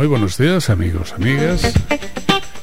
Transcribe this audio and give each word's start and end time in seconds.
Muy 0.00 0.06
buenos 0.06 0.38
días 0.38 0.70
amigos, 0.70 1.12
amigas. 1.12 1.74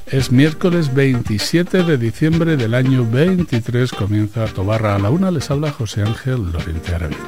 Es 0.08 0.32
miércoles 0.32 0.91
27 0.91 1.84
de 1.84 2.00
diciembre 2.00 2.58
del 2.58 2.73
año 2.73 3.08
23, 3.08 3.91
comienza 3.91 4.48
Tobarra 4.48 4.95
a 4.95 4.98
la 4.98 5.12
una, 5.12 5.30
les 5.30 5.52
habla 5.52 5.72
José 5.72 6.02
Ángel 6.02 6.52
Lorente 6.52 6.95
Aravit. 6.95 7.20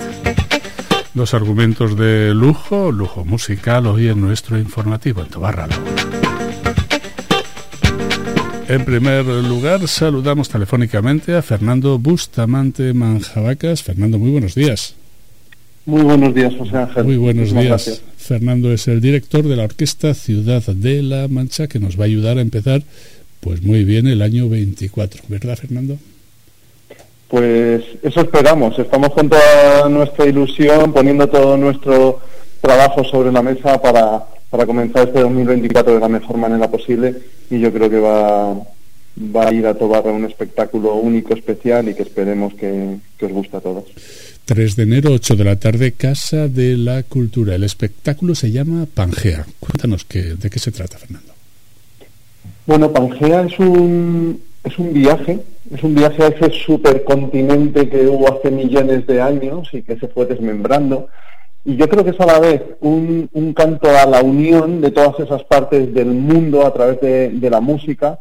Los 1.13 1.35
argumentos 1.35 1.95
de 1.95 2.33
lujo, 2.33 2.91
lujo 2.91 3.23
musical, 3.23 3.85
hoy 3.85 4.07
en 4.07 4.19
nuestro 4.19 4.57
informativo 4.57 5.21
en 5.21 5.27
Tobarra 5.27 5.65
a 5.65 5.67
la 5.67 5.77
una. 5.77 5.91
En 8.67 8.85
primer 8.85 9.25
lugar, 9.25 9.87
saludamos 9.87 10.49
telefónicamente 10.49 11.35
a 11.35 11.43
Fernando 11.43 11.99
Bustamante 11.99 12.95
Manjabacas. 12.95 13.83
Fernando, 13.83 14.17
muy 14.17 14.31
buenos 14.31 14.55
días. 14.55 14.95
Muy 15.85 16.01
buenos 16.01 16.33
días, 16.33 16.51
José 16.57 16.77
Ángel. 16.77 17.03
Muy 17.03 17.17
buenos 17.17 17.53
días. 17.53 18.01
Fernando 18.29 18.71
es 18.71 18.87
el 18.87 19.01
director 19.01 19.41
de 19.41 19.55
la 19.55 19.63
Orquesta 19.63 20.13
Ciudad 20.13 20.61
de 20.61 21.01
la 21.01 21.27
Mancha 21.27 21.65
que 21.65 21.79
nos 21.79 21.99
va 21.99 22.03
a 22.03 22.05
ayudar 22.05 22.37
a 22.37 22.41
empezar 22.41 22.83
pues 23.39 23.63
muy 23.63 23.83
bien 23.83 24.05
el 24.05 24.21
año 24.21 24.47
24, 24.47 25.23
¿verdad 25.29 25.57
Fernando? 25.57 25.97
Pues 27.27 27.83
eso 28.03 28.21
esperamos, 28.21 28.77
estamos 28.77 29.13
con 29.13 29.29
toda 29.29 29.89
nuestra 29.89 30.27
ilusión 30.27 30.93
poniendo 30.93 31.27
todo 31.27 31.57
nuestro 31.57 32.19
trabajo 32.61 33.03
sobre 33.03 33.31
la 33.31 33.41
mesa 33.41 33.81
para, 33.81 34.23
para 34.51 34.67
comenzar 34.67 35.07
este 35.07 35.21
2024 35.21 35.95
de 35.95 35.99
la 35.99 36.07
mejor 36.07 36.37
manera 36.37 36.69
posible 36.69 37.15
y 37.49 37.59
yo 37.59 37.73
creo 37.73 37.89
que 37.89 37.99
va, 37.99 38.53
va 38.53 39.47
a 39.47 39.51
ir 39.51 39.65
a 39.65 39.73
Tobarra 39.73 40.11
un 40.11 40.25
espectáculo 40.25 40.93
único, 40.93 41.33
especial 41.33 41.89
y 41.89 41.95
que 41.95 42.03
esperemos 42.03 42.53
que, 42.53 42.97
que 43.17 43.25
os 43.25 43.31
guste 43.31 43.57
a 43.57 43.61
todos. 43.61 43.85
3 44.49 44.75
de 44.77 44.81
enero, 44.81 45.11
8 45.11 45.35
de 45.35 45.43
la 45.43 45.57
tarde, 45.57 45.91
Casa 45.91 46.47
de 46.47 46.75
la 46.75 47.03
Cultura. 47.03 47.53
El 47.53 47.63
espectáculo 47.63 48.33
se 48.33 48.49
llama 48.49 48.87
Pangea. 48.91 49.45
Cuéntanos 49.59 50.05
qué, 50.05 50.33
de 50.33 50.49
qué 50.49 50.57
se 50.57 50.71
trata, 50.71 50.97
Fernando. 50.97 51.33
Bueno, 52.65 52.91
Pangea 52.91 53.43
es 53.43 53.59
un, 53.59 54.41
es 54.63 54.79
un 54.79 54.91
viaje, 54.91 55.37
es 55.71 55.83
un 55.83 55.93
viaje 55.93 56.23
a 56.23 56.27
ese 56.29 56.49
supercontinente 56.65 57.89
que 57.89 58.07
hubo 58.07 58.27
hace 58.27 58.49
millones 58.49 59.05
de 59.05 59.21
años 59.21 59.69
y 59.71 59.83
que 59.83 59.99
se 59.99 60.07
fue 60.07 60.25
desmembrando. 60.25 61.09
Y 61.63 61.75
yo 61.75 61.87
creo 61.87 62.03
que 62.03 62.09
es 62.09 62.19
a 62.19 62.25
la 62.25 62.39
vez 62.39 62.63
un, 62.79 63.29
un 63.33 63.53
canto 63.53 63.87
a 63.95 64.07
la 64.07 64.23
unión 64.23 64.81
de 64.81 64.89
todas 64.89 65.19
esas 65.19 65.43
partes 65.43 65.93
del 65.93 66.07
mundo 66.07 66.65
a 66.65 66.73
través 66.73 66.99
de, 67.01 67.29
de 67.29 67.49
la 67.51 67.61
música 67.61 68.19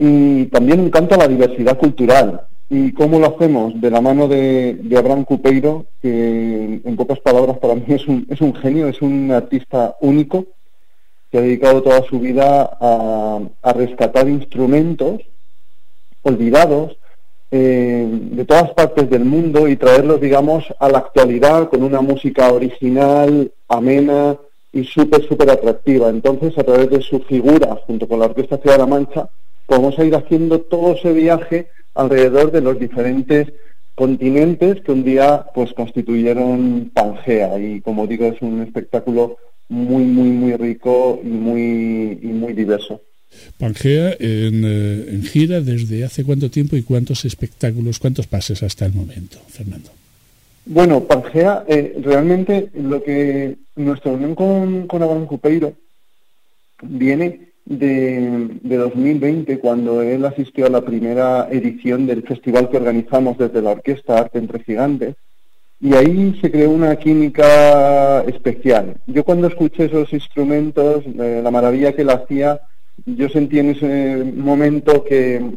y 0.00 0.46
también 0.46 0.80
un 0.80 0.90
canto 0.90 1.14
a 1.14 1.18
la 1.18 1.28
diversidad 1.28 1.78
cultural. 1.78 2.40
¿Y 2.70 2.92
cómo 2.92 3.18
lo 3.18 3.26
hacemos? 3.26 3.78
De 3.80 3.90
la 3.90 4.00
mano 4.00 4.26
de, 4.26 4.74
de, 4.82 4.96
Abraham 4.96 5.24
Cupeiro, 5.24 5.86
que 6.00 6.80
en 6.82 6.96
pocas 6.96 7.20
palabras 7.20 7.58
para 7.58 7.74
mí 7.74 7.84
es 7.88 8.06
un, 8.08 8.26
es 8.30 8.40
un 8.40 8.54
genio, 8.54 8.88
es 8.88 9.02
un 9.02 9.30
artista 9.30 9.96
único, 10.00 10.46
que 11.30 11.38
ha 11.38 11.42
dedicado 11.42 11.82
toda 11.82 12.02
su 12.04 12.18
vida 12.20 12.76
a, 12.80 13.40
a 13.62 13.72
rescatar 13.72 14.28
instrumentos 14.28 15.20
olvidados 16.22 16.96
eh, 17.50 18.08
de 18.08 18.44
todas 18.44 18.72
partes 18.72 19.08
del 19.10 19.24
mundo 19.24 19.68
y 19.68 19.76
traerlos, 19.76 20.20
digamos, 20.20 20.64
a 20.80 20.88
la 20.88 20.98
actualidad 20.98 21.68
con 21.68 21.84
una 21.84 22.00
música 22.00 22.52
original, 22.52 23.52
amena 23.68 24.36
y 24.72 24.84
súper, 24.84 25.22
súper 25.28 25.50
atractiva. 25.50 26.08
Entonces, 26.08 26.58
a 26.58 26.64
través 26.64 26.90
de 26.90 27.00
su 27.00 27.20
figura, 27.20 27.78
junto 27.86 28.08
con 28.08 28.18
la 28.18 28.26
Orquesta 28.26 28.58
Ciudad 28.58 28.74
de 28.74 28.82
la 28.82 28.86
Mancha, 28.86 29.28
a 29.68 30.04
ir 30.04 30.14
haciendo 30.14 30.60
todo 30.60 30.94
ese 30.94 31.12
viaje 31.12 31.68
alrededor 31.94 32.52
de 32.52 32.60
los 32.60 32.78
diferentes 32.78 33.52
continentes 33.94 34.80
que 34.82 34.92
un 34.92 35.04
día 35.04 35.46
pues 35.54 35.72
constituyeron 35.72 36.90
Pangea 36.92 37.58
y 37.58 37.80
como 37.80 38.06
digo 38.06 38.26
es 38.26 38.40
un 38.42 38.62
espectáculo 38.62 39.36
muy 39.68 40.04
muy 40.04 40.30
muy 40.30 40.56
rico 40.56 41.20
y 41.22 41.28
muy 41.28 42.18
y 42.22 42.26
muy 42.26 42.52
diverso. 42.52 43.00
Pangea 43.58 44.12
en, 44.18 44.64
eh, 44.64 45.06
en, 45.08 45.22
gira 45.24 45.60
desde 45.60 46.04
hace 46.04 46.24
cuánto 46.24 46.50
tiempo 46.50 46.76
y 46.76 46.82
cuántos 46.82 47.24
espectáculos, 47.24 47.98
cuántos 47.98 48.26
pases 48.26 48.62
hasta 48.62 48.86
el 48.86 48.92
momento, 48.92 49.38
Fernando. 49.48 49.90
Bueno, 50.66 51.04
Pangea 51.04 51.64
eh, 51.66 51.96
realmente 52.00 52.70
lo 52.74 53.02
que 53.02 53.56
nuestra 53.76 54.12
unión 54.12 54.34
con, 54.34 54.86
con 54.86 55.02
Abraham 55.02 55.26
Cupeiro 55.26 55.74
viene 56.82 57.53
de, 57.64 58.58
de 58.62 58.76
2020, 58.76 59.58
cuando 59.58 60.02
él 60.02 60.24
asistió 60.24 60.66
a 60.66 60.70
la 60.70 60.84
primera 60.84 61.48
edición 61.50 62.06
del 62.06 62.22
festival 62.22 62.68
que 62.68 62.76
organizamos 62.76 63.38
desde 63.38 63.62
la 63.62 63.70
Orquesta 63.70 64.18
Arte 64.18 64.38
entre 64.38 64.62
Gigantes, 64.62 65.16
y 65.80 65.94
ahí 65.94 66.38
se 66.40 66.50
creó 66.50 66.70
una 66.70 66.96
química 66.96 68.22
especial. 68.22 68.96
Yo 69.06 69.24
cuando 69.24 69.48
escuché 69.48 69.84
esos 69.84 70.12
instrumentos, 70.12 71.04
eh, 71.06 71.40
la 71.42 71.50
maravilla 71.50 71.92
que 71.92 72.02
él 72.02 72.10
hacía, 72.10 72.60
yo 73.04 73.28
sentí 73.28 73.58
en 73.58 73.70
ese 73.70 74.24
momento 74.34 75.04
que, 75.04 75.56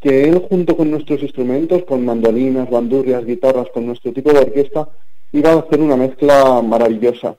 que 0.00 0.28
él 0.28 0.44
junto 0.48 0.76
con 0.76 0.90
nuestros 0.90 1.22
instrumentos, 1.22 1.84
con 1.84 2.04
mandolinas, 2.04 2.70
bandurrias, 2.70 3.24
guitarras, 3.24 3.68
con 3.72 3.86
nuestro 3.86 4.12
tipo 4.12 4.32
de 4.32 4.40
orquesta, 4.40 4.88
iba 5.32 5.52
a 5.52 5.58
hacer 5.58 5.80
una 5.80 5.96
mezcla 5.96 6.62
maravillosa. 6.62 7.36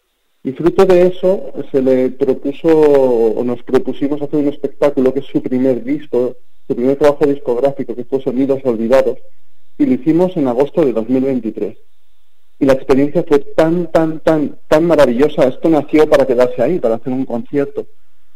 Y 0.49 0.51
fruto 0.53 0.83
de 0.83 1.05
eso 1.05 1.53
se 1.71 1.79
le 1.79 2.09
propuso 2.09 2.69
o 2.69 3.43
nos 3.43 3.61
propusimos 3.61 4.19
hacer 4.19 4.39
un 4.39 4.47
espectáculo 4.47 5.13
que 5.13 5.19
es 5.19 5.27
su 5.27 5.43
primer 5.43 5.83
disco, 5.83 6.37
su 6.67 6.75
primer 6.75 6.97
trabajo 6.97 7.27
discográfico, 7.27 7.95
que 7.95 8.03
fue 8.03 8.19
Sonidos 8.19 8.59
Olvidados, 8.63 9.19
y 9.77 9.85
lo 9.85 9.93
hicimos 9.93 10.35
en 10.37 10.47
agosto 10.47 10.83
de 10.83 10.93
2023. 10.93 11.77
Y 12.61 12.65
la 12.65 12.73
experiencia 12.73 13.23
fue 13.27 13.37
tan, 13.55 13.91
tan, 13.91 14.21
tan, 14.21 14.57
tan 14.67 14.85
maravillosa. 14.85 15.43
Esto 15.43 15.69
nació 15.69 16.09
para 16.09 16.25
quedarse 16.25 16.63
ahí, 16.63 16.79
para 16.79 16.95
hacer 16.95 17.13
un 17.13 17.25
concierto. 17.25 17.85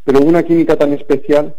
Pero 0.03 0.19
hubo 0.19 0.29
una 0.29 0.43
química 0.43 0.75
tan 0.75 0.93
especial 0.93 1.55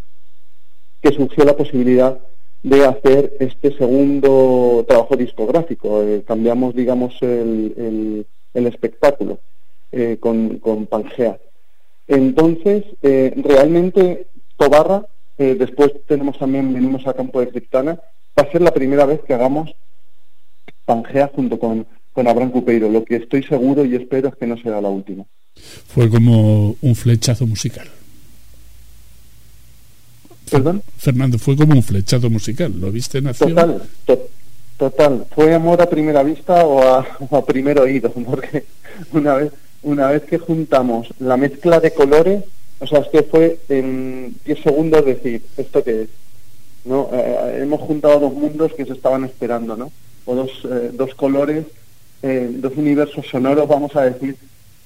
que 1.03 1.10
surgió 1.10 1.44
la 1.44 1.56
posibilidad 1.56 2.16
de 2.62 2.84
hacer 2.84 3.37
este 3.41 3.76
segundo 3.76 4.84
trabajo 4.87 5.16
discográfico. 5.16 6.00
Eh, 6.04 6.22
cambiamos, 6.25 6.76
digamos, 6.76 7.20
el, 7.22 7.75
el, 7.76 8.26
el 8.54 8.66
espectáculo 8.69 9.41
eh, 9.97 10.16
con, 10.19 10.59
con, 10.59 10.87
Pangea. 10.87 11.38
Entonces, 12.09 12.84
eh, 13.00 13.32
realmente 13.37 14.27
Tobarra, 14.56 15.06
eh, 15.38 15.55
después 15.56 15.93
tenemos 16.09 16.37
también, 16.37 16.75
venimos 16.75 17.06
a 17.06 17.15
Campo 17.15 17.38
de 17.38 17.50
Criptana, 17.50 17.93
va 18.37 18.43
a 18.43 18.50
ser 18.50 18.60
la 18.60 18.75
primera 18.75 19.06
vez 19.06 19.21
que 19.21 19.34
hagamos 19.34 19.72
Pangea 20.84 21.31
junto 21.32 21.60
con, 21.60 21.87
con 22.12 22.27
Abraham 22.27 22.50
Cupeiro. 22.50 22.88
Lo 22.88 23.05
que 23.05 23.16
estoy 23.16 23.44
seguro 23.44 23.84
y 23.84 23.94
espero 23.94 24.31
es 24.31 24.34
que 24.34 24.49
no 24.49 24.56
será 24.56 24.81
la 24.81 24.88
última. 24.88 25.25
Fue 25.87 26.11
como 26.11 26.75
un 26.81 26.94
flechazo 26.97 27.47
musical. 27.47 27.88
¿Perdón? 30.50 30.82
Fernando, 30.97 31.38
fue 31.38 31.56
como 31.56 31.75
un 31.75 31.84
flechazo 31.84 32.28
musical. 32.31 32.72
¿Lo 32.81 32.91
viste 32.91 33.19
en 33.19 33.28
acción? 33.28 33.55
Total, 33.55 33.82
to 34.06 34.28
total. 34.76 35.26
¿Fue 35.32 35.55
amor 35.55 35.81
a 35.81 35.88
primera 35.88 36.25
vista 36.25 36.64
o 36.64 36.82
a, 36.82 37.06
o 37.31 37.37
a 37.37 37.47
primer 37.47 37.79
oído? 37.79 38.11
Porque 38.26 38.64
una 39.12 39.35
vez 39.35 39.52
una 39.84 40.10
vez 40.10 40.25
que 40.25 40.38
juntamos 40.38 41.08
la 41.20 41.36
mezcla 41.36 41.78
de 41.81 41.92
colores, 41.92 42.44
o 42.81 42.86
sea, 42.86 43.00
es 43.00 43.08
que 43.08 43.22
fue 43.22 43.58
en 43.69 44.34
10 44.44 44.62
segundos 44.62 45.04
decir, 45.04 45.42
¿esto 45.56 45.84
qué 45.84 46.02
es? 46.02 46.08
¿No? 46.84 47.08
Eh, 47.12 47.60
hemos 47.62 47.81
juntado 47.81 48.20
dos 48.20 48.34
mundos 48.34 48.72
que 48.75 48.84
se 48.84 48.92
estaban 48.92 49.25
esperando, 49.25 49.76
¿no? 49.76 49.92
O 50.26 50.34
dos, 50.34 50.50
eh, 50.64 50.90
dos 50.92 51.14
colores, 51.14 51.66
eh, 52.22 52.50
dos 52.52 52.72
universos 52.76 53.26
sonoros, 53.26 53.69
vamos 53.69 53.94
a 53.96 54.02
decir, 54.02 54.36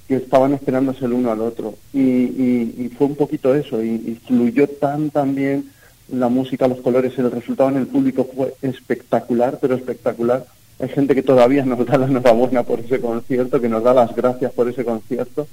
que 0.07 0.17
estaban 0.17 0.55
esperándose 0.55 1.05
el 1.05 1.13
uno 1.13 1.31
al 1.31 1.41
otro. 1.41 1.75
Y, 1.93 2.01
y, 2.01 2.75
y 2.79 2.89
fue 2.97 3.07
un 3.07 3.17
poquito 3.17 3.55
eso, 3.55 3.83
y, 3.83 3.91
y, 3.91 4.21
fluyó 4.27 4.69
tan, 4.69 5.11
bien 5.35 5.71
la 6.11 6.29
música, 6.29 6.69
los 6.69 6.81
colores, 6.81 7.19
el 7.19 7.31
resultado 7.31 7.71
en 7.71 7.77
el 7.77 7.87
público 7.87 8.29
fue 8.35 8.55
espectacular, 8.63 9.59
pero 9.61 9.75
espectacular 9.75 10.47
hay 10.81 10.89
gente 10.89 11.15
que 11.15 11.23
todavía 11.23 11.65
nos 11.65 11.85
da 11.85 11.99
la 11.99 12.07
enhorabuena 12.07 12.63
por 12.63 12.81
ese 12.81 13.01
concierto, 13.01 13.61
que 13.61 13.69
nos 13.69 13.83
da 13.83 13.95
las 13.95 14.15
gracias 14.15 14.53
por 14.53 14.69
ese 14.69 14.85
concierto. 14.85 15.49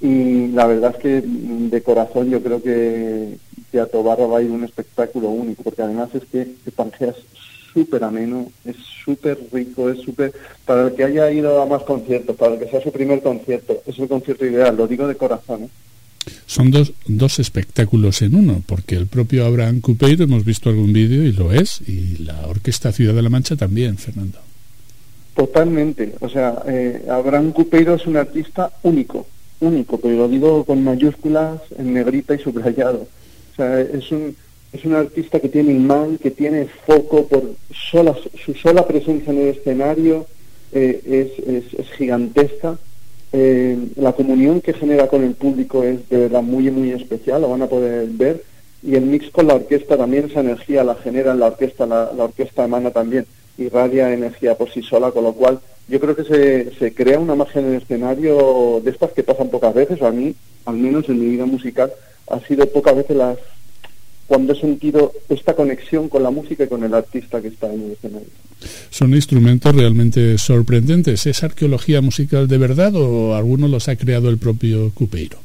Y 0.00 0.48
la 0.48 0.66
verdad 0.66 0.94
es 0.96 1.02
que 1.02 1.22
mm, 1.26 1.70
de 1.70 1.82
corazón 1.82 2.30
yo 2.30 2.42
creo 2.42 2.62
que, 2.62 3.36
a 3.74 3.96
va 3.96 4.38
a 4.38 4.42
ir 4.42 4.50
un 4.50 4.64
espectáculo 4.64 5.28
único, 5.28 5.62
porque 5.62 5.82
además 5.82 6.08
es 6.14 6.24
que, 6.24 6.54
que 6.64 6.70
Pangea 6.70 7.10
es 7.10 7.16
súper 7.72 8.02
ameno, 8.02 8.50
es 8.64 8.76
súper 9.04 9.38
rico, 9.52 9.90
es 9.90 10.00
súper... 10.00 10.32
Para 10.64 10.88
el 10.88 10.94
que 10.94 11.04
haya 11.04 11.30
ido 11.30 11.60
a 11.60 11.66
más 11.66 11.82
conciertos, 11.82 12.34
para 12.36 12.54
el 12.54 12.60
que 12.60 12.68
sea 12.68 12.82
su 12.82 12.90
primer 12.90 13.22
concierto, 13.22 13.82
es 13.86 13.98
el 13.98 14.08
concierto 14.08 14.44
ideal, 14.46 14.76
lo 14.76 14.86
digo 14.86 15.06
de 15.06 15.16
corazón. 15.16 15.64
¿eh? 15.64 15.68
Son 16.46 16.70
dos, 16.70 16.92
dos 17.06 17.38
espectáculos 17.38 18.22
en 18.22 18.34
uno, 18.34 18.62
porque 18.66 18.96
el 18.96 19.06
propio 19.06 19.46
Abraham 19.46 19.80
Cupeiro, 19.80 20.24
hemos 20.24 20.44
visto 20.44 20.68
algún 20.68 20.92
vídeo 20.92 21.22
y 21.24 21.32
lo 21.32 21.52
es, 21.52 21.80
y 21.86 22.22
la 22.22 22.46
Orquesta 22.46 22.92
Ciudad 22.92 23.14
de 23.14 23.22
la 23.22 23.30
Mancha 23.30 23.56
también, 23.56 23.96
Fernando. 23.98 24.47
Totalmente, 25.38 26.16
o 26.18 26.28
sea, 26.28 26.64
eh, 26.66 27.00
Abraham 27.08 27.52
Cupeiro 27.52 27.94
es 27.94 28.08
un 28.08 28.16
artista 28.16 28.72
único, 28.82 29.24
único, 29.60 29.96
pero 29.96 30.16
lo 30.16 30.28
digo 30.28 30.64
con 30.64 30.82
mayúsculas, 30.82 31.60
en 31.78 31.94
negrita 31.94 32.34
y 32.34 32.40
subrayado. 32.40 33.06
O 33.52 33.54
sea, 33.54 33.80
es 33.80 34.10
un, 34.10 34.34
es 34.72 34.84
un 34.84 34.96
artista 34.96 35.38
que 35.38 35.48
tiene 35.48 35.74
imán, 35.74 36.18
que 36.18 36.32
tiene 36.32 36.66
foco 36.84 37.28
por 37.28 37.54
sola, 37.72 38.16
su 38.44 38.52
sola 38.54 38.84
presencia 38.84 39.32
en 39.32 39.38
el 39.38 39.48
escenario 39.50 40.26
eh, 40.72 41.02
es, 41.06 41.72
es, 41.78 41.88
gigantesca. 41.92 42.76
Eh, 43.32 43.78
la 43.94 44.14
comunión 44.14 44.60
que 44.60 44.72
genera 44.72 45.06
con 45.06 45.22
el 45.22 45.34
público 45.34 45.84
es 45.84 46.08
de 46.08 46.18
verdad 46.18 46.42
muy, 46.42 46.68
muy 46.72 46.90
especial, 46.90 47.42
lo 47.42 47.50
van 47.50 47.62
a 47.62 47.68
poder 47.68 48.08
ver. 48.08 48.42
Y 48.82 48.96
el 48.96 49.02
mix 49.02 49.30
con 49.30 49.46
la 49.46 49.54
orquesta 49.54 49.96
también, 49.96 50.24
esa 50.24 50.40
energía 50.40 50.82
la 50.82 50.96
genera 50.96 51.30
en 51.30 51.38
la 51.38 51.46
orquesta, 51.46 51.86
la, 51.86 52.12
la 52.12 52.24
orquesta 52.24 52.64
emana 52.64 52.90
también, 52.90 53.24
irradia 53.58 54.12
energía 54.12 54.56
por 54.56 54.70
sí 54.70 54.82
sola, 54.82 55.10
con 55.10 55.24
lo 55.24 55.32
cual 55.32 55.60
yo 55.88 56.00
creo 56.00 56.16
que 56.16 56.24
se, 56.24 56.74
se 56.78 56.94
crea 56.94 57.18
una 57.18 57.34
magia 57.34 57.60
en 57.60 57.68
el 57.68 57.82
escenario 57.82 58.80
de 58.82 58.90
estas 58.90 59.12
que 59.12 59.22
pasan 59.22 59.50
pocas 59.50 59.74
veces, 59.74 60.00
a 60.02 60.10
mí, 60.10 60.34
al 60.64 60.76
menos 60.76 61.08
en 61.08 61.20
mi 61.20 61.26
vida 61.26 61.46
musical, 61.46 61.92
ha 62.30 62.40
sido 62.40 62.66
pocas 62.66 62.96
veces 62.96 63.16
las 63.16 63.38
cuando 64.28 64.52
he 64.52 64.60
sentido 64.60 65.12
esta 65.30 65.56
conexión 65.56 66.10
con 66.10 66.22
la 66.22 66.30
música 66.30 66.64
y 66.64 66.68
con 66.68 66.84
el 66.84 66.92
artista 66.92 67.40
que 67.40 67.48
está 67.48 67.72
en 67.72 67.82
el 67.84 67.92
escenario. 67.92 68.28
Son 68.90 69.14
instrumentos 69.14 69.74
realmente 69.74 70.36
sorprendentes. 70.36 71.26
¿Es 71.26 71.42
arqueología 71.42 72.02
musical 72.02 72.46
de 72.46 72.58
verdad 72.58 72.94
o 72.94 73.34
alguno 73.34 73.68
los 73.68 73.88
ha 73.88 73.96
creado 73.96 74.28
el 74.28 74.36
propio 74.36 74.92
Cupeiro? 74.92 75.38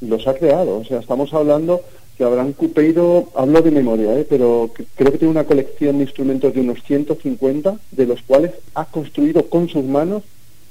Los 0.00 0.26
ha 0.26 0.34
creado, 0.34 0.78
o 0.78 0.84
sea, 0.84 1.00
estamos 1.00 1.34
hablando 1.34 1.82
que 2.18 2.24
Abraham 2.24 2.52
Cupeiro, 2.52 3.28
hablo 3.36 3.62
de 3.62 3.70
memoria, 3.70 4.18
¿eh? 4.18 4.26
pero 4.28 4.72
creo 4.96 5.12
que 5.12 5.18
tiene 5.18 5.30
una 5.30 5.44
colección 5.44 5.98
de 5.98 6.04
instrumentos 6.04 6.52
de 6.52 6.60
unos 6.60 6.82
150, 6.82 7.78
de 7.92 8.06
los 8.06 8.22
cuales 8.22 8.50
ha 8.74 8.86
construido 8.86 9.48
con 9.48 9.68
sus 9.68 9.84
manos 9.84 10.24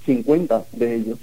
50 0.05 0.65
de 0.73 0.95
ellos. 0.95 1.19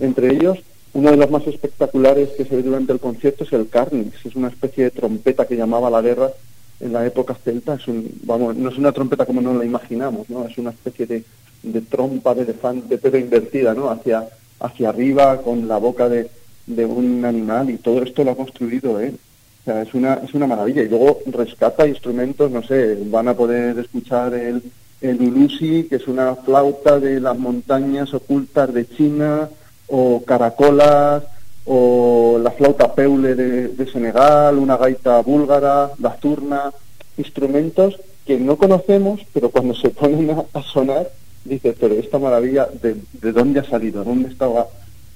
Entre 0.00 0.32
ellos 0.32 0.60
uno 0.92 1.10
de 1.10 1.16
los 1.16 1.28
más 1.28 1.44
espectaculares 1.48 2.28
que 2.36 2.44
se 2.44 2.54
ve 2.54 2.62
durante 2.62 2.92
el 2.92 3.00
concierto 3.00 3.42
es 3.42 3.52
el 3.52 3.68
Carnix, 3.68 4.24
es 4.24 4.36
una 4.36 4.46
especie 4.46 4.84
de 4.84 4.90
trompeta 4.92 5.44
que 5.44 5.56
llamaba 5.56 5.90
la 5.90 6.00
guerra 6.00 6.30
en 6.78 6.92
la 6.92 7.04
época 7.04 7.34
celta, 7.34 7.74
es 7.74 7.88
un, 7.88 8.08
vamos, 8.22 8.54
no 8.54 8.70
es 8.70 8.78
una 8.78 8.92
trompeta 8.92 9.26
como 9.26 9.40
nos 9.40 9.56
la 9.56 9.64
imaginamos, 9.64 10.30
¿no? 10.30 10.46
es 10.46 10.56
una 10.56 10.70
especie 10.70 11.06
de, 11.06 11.24
de 11.64 11.80
trompa 11.80 12.32
de 12.36 12.42
elefante, 12.42 12.96
pero 12.98 13.18
invertida, 13.18 13.74
¿no? 13.74 13.90
hacia, 13.90 14.28
hacia 14.60 14.88
arriba, 14.88 15.42
con 15.42 15.66
la 15.66 15.78
boca 15.78 16.08
de, 16.08 16.30
de 16.66 16.84
un 16.84 17.24
animal, 17.24 17.70
y 17.70 17.78
todo 17.78 18.00
esto 18.02 18.22
lo 18.22 18.30
ha 18.30 18.36
construido 18.36 19.00
él. 19.00 19.18
O 19.64 19.70
sea, 19.72 19.80
es 19.80 19.94
una, 19.94 20.20
es 20.22 20.34
una 20.34 20.46
maravilla. 20.46 20.82
Y 20.82 20.88
luego 20.88 21.20
rescata 21.26 21.88
instrumentos, 21.88 22.50
no 22.50 22.62
sé, 22.62 22.98
van 23.06 23.28
a 23.28 23.34
poder 23.34 23.78
escuchar 23.78 24.34
el, 24.34 24.62
el 25.00 25.20
ulusi, 25.22 25.84
que 25.84 25.96
es 25.96 26.06
una 26.06 26.34
flauta 26.34 27.00
de 27.00 27.18
las 27.18 27.38
montañas 27.38 28.12
ocultas 28.12 28.74
de 28.74 28.86
China, 28.86 29.48
o 29.88 30.22
caracolas, 30.22 31.24
o 31.64 32.38
la 32.42 32.50
flauta 32.50 32.94
peule 32.94 33.34
de, 33.34 33.86
Senegal, 33.90 34.58
una 34.58 34.76
gaita 34.76 35.20
búlgara, 35.22 35.92
la 35.98 36.14
turna, 36.16 36.70
instrumentos 37.16 37.98
que 38.26 38.38
no 38.38 38.56
conocemos, 38.56 39.20
pero 39.32 39.48
cuando 39.48 39.74
se 39.74 39.88
ponen 39.88 40.30
a, 40.52 40.62
sonar, 40.62 41.10
dice, 41.42 41.74
pero 41.78 41.94
esta 41.94 42.18
maravilla, 42.18 42.68
de, 42.82 42.96
¿de 43.14 43.32
dónde 43.32 43.60
ha 43.60 43.64
salido? 43.64 44.04
¿Dónde 44.04 44.28
estaba 44.28 44.66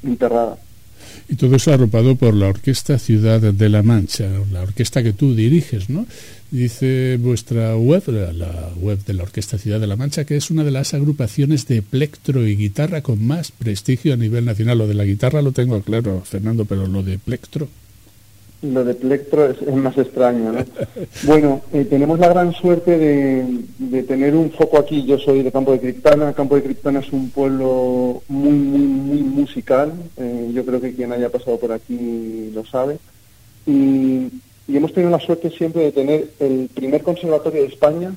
enterrada? 0.02 0.56
Y 1.30 1.36
todo 1.36 1.56
eso 1.56 1.72
arropado 1.72 2.16
por 2.16 2.32
la 2.32 2.48
Orquesta 2.48 2.98
Ciudad 2.98 3.40
de 3.40 3.68
la 3.68 3.82
Mancha, 3.82 4.26
la 4.50 4.62
orquesta 4.62 5.02
que 5.02 5.12
tú 5.12 5.34
diriges, 5.34 5.90
¿no? 5.90 6.06
Dice 6.50 7.18
vuestra 7.20 7.76
web, 7.76 8.02
la, 8.08 8.70
web 8.80 9.04
de 9.04 9.12
la 9.12 9.24
Orquesta 9.24 9.58
Ciudad 9.58 9.78
de 9.78 9.86
la 9.86 9.96
Mancha, 9.96 10.24
que 10.24 10.36
es 10.36 10.50
una 10.50 10.64
de 10.64 10.70
las 10.70 10.94
agrupaciones 10.94 11.66
de 11.66 11.82
plectro 11.82 12.46
y 12.46 12.56
guitarra 12.56 13.02
con 13.02 13.22
más 13.22 13.50
prestigio 13.50 14.14
a 14.14 14.16
nivel 14.16 14.46
nacional. 14.46 14.78
Lo 14.78 14.88
de 14.88 14.94
la 14.94 15.04
guitarra 15.04 15.42
lo 15.42 15.52
tengo 15.52 15.82
claro, 15.82 16.22
Fernando, 16.24 16.64
pero 16.64 16.86
lo 16.86 17.02
de 17.02 17.18
plectro. 17.18 17.68
Lo 18.60 18.84
de 18.84 18.94
plectro 18.94 19.46
es, 19.46 19.62
más 19.72 19.96
extraño, 19.98 20.52
¿no? 20.52 20.64
bueno, 21.24 21.62
eh, 21.72 21.84
tenemos 21.84 22.18
la 22.18 22.28
gran 22.28 22.52
suerte 22.52 22.98
de, 22.98 24.02
tener 24.02 24.34
un 24.34 24.50
foco 24.50 24.78
aquí. 24.78 25.04
Yo 25.04 25.16
soy 25.16 25.44
de 25.44 25.52
Campo 25.52 25.70
de 25.70 25.78
Criptana. 25.78 26.32
Campo 26.32 26.56
de 26.56 26.64
Criptana 26.64 26.98
es 26.98 27.12
un 27.12 27.30
pueblo 27.30 28.22
muy, 28.26 28.52
muy, 28.52 28.80
muy 28.80 29.22
musical. 29.22 29.92
Eh, 30.16 30.50
yo 30.52 30.64
creo 30.66 30.80
que 30.80 30.92
quien 30.92 31.12
haya 31.12 31.30
pasado 31.30 31.56
por 31.58 31.70
aquí 31.70 32.50
lo 32.52 32.64
sabe. 32.64 32.98
Y, 33.64 34.28
hemos 34.66 34.92
tenido 34.92 35.10
la 35.10 35.20
suerte 35.20 35.50
siempre 35.50 35.84
de 35.84 35.92
tener 35.92 36.28
el 36.40 36.68
primer 36.74 37.02
conservatorio 37.02 37.62
de 37.62 37.68
España 37.68 38.12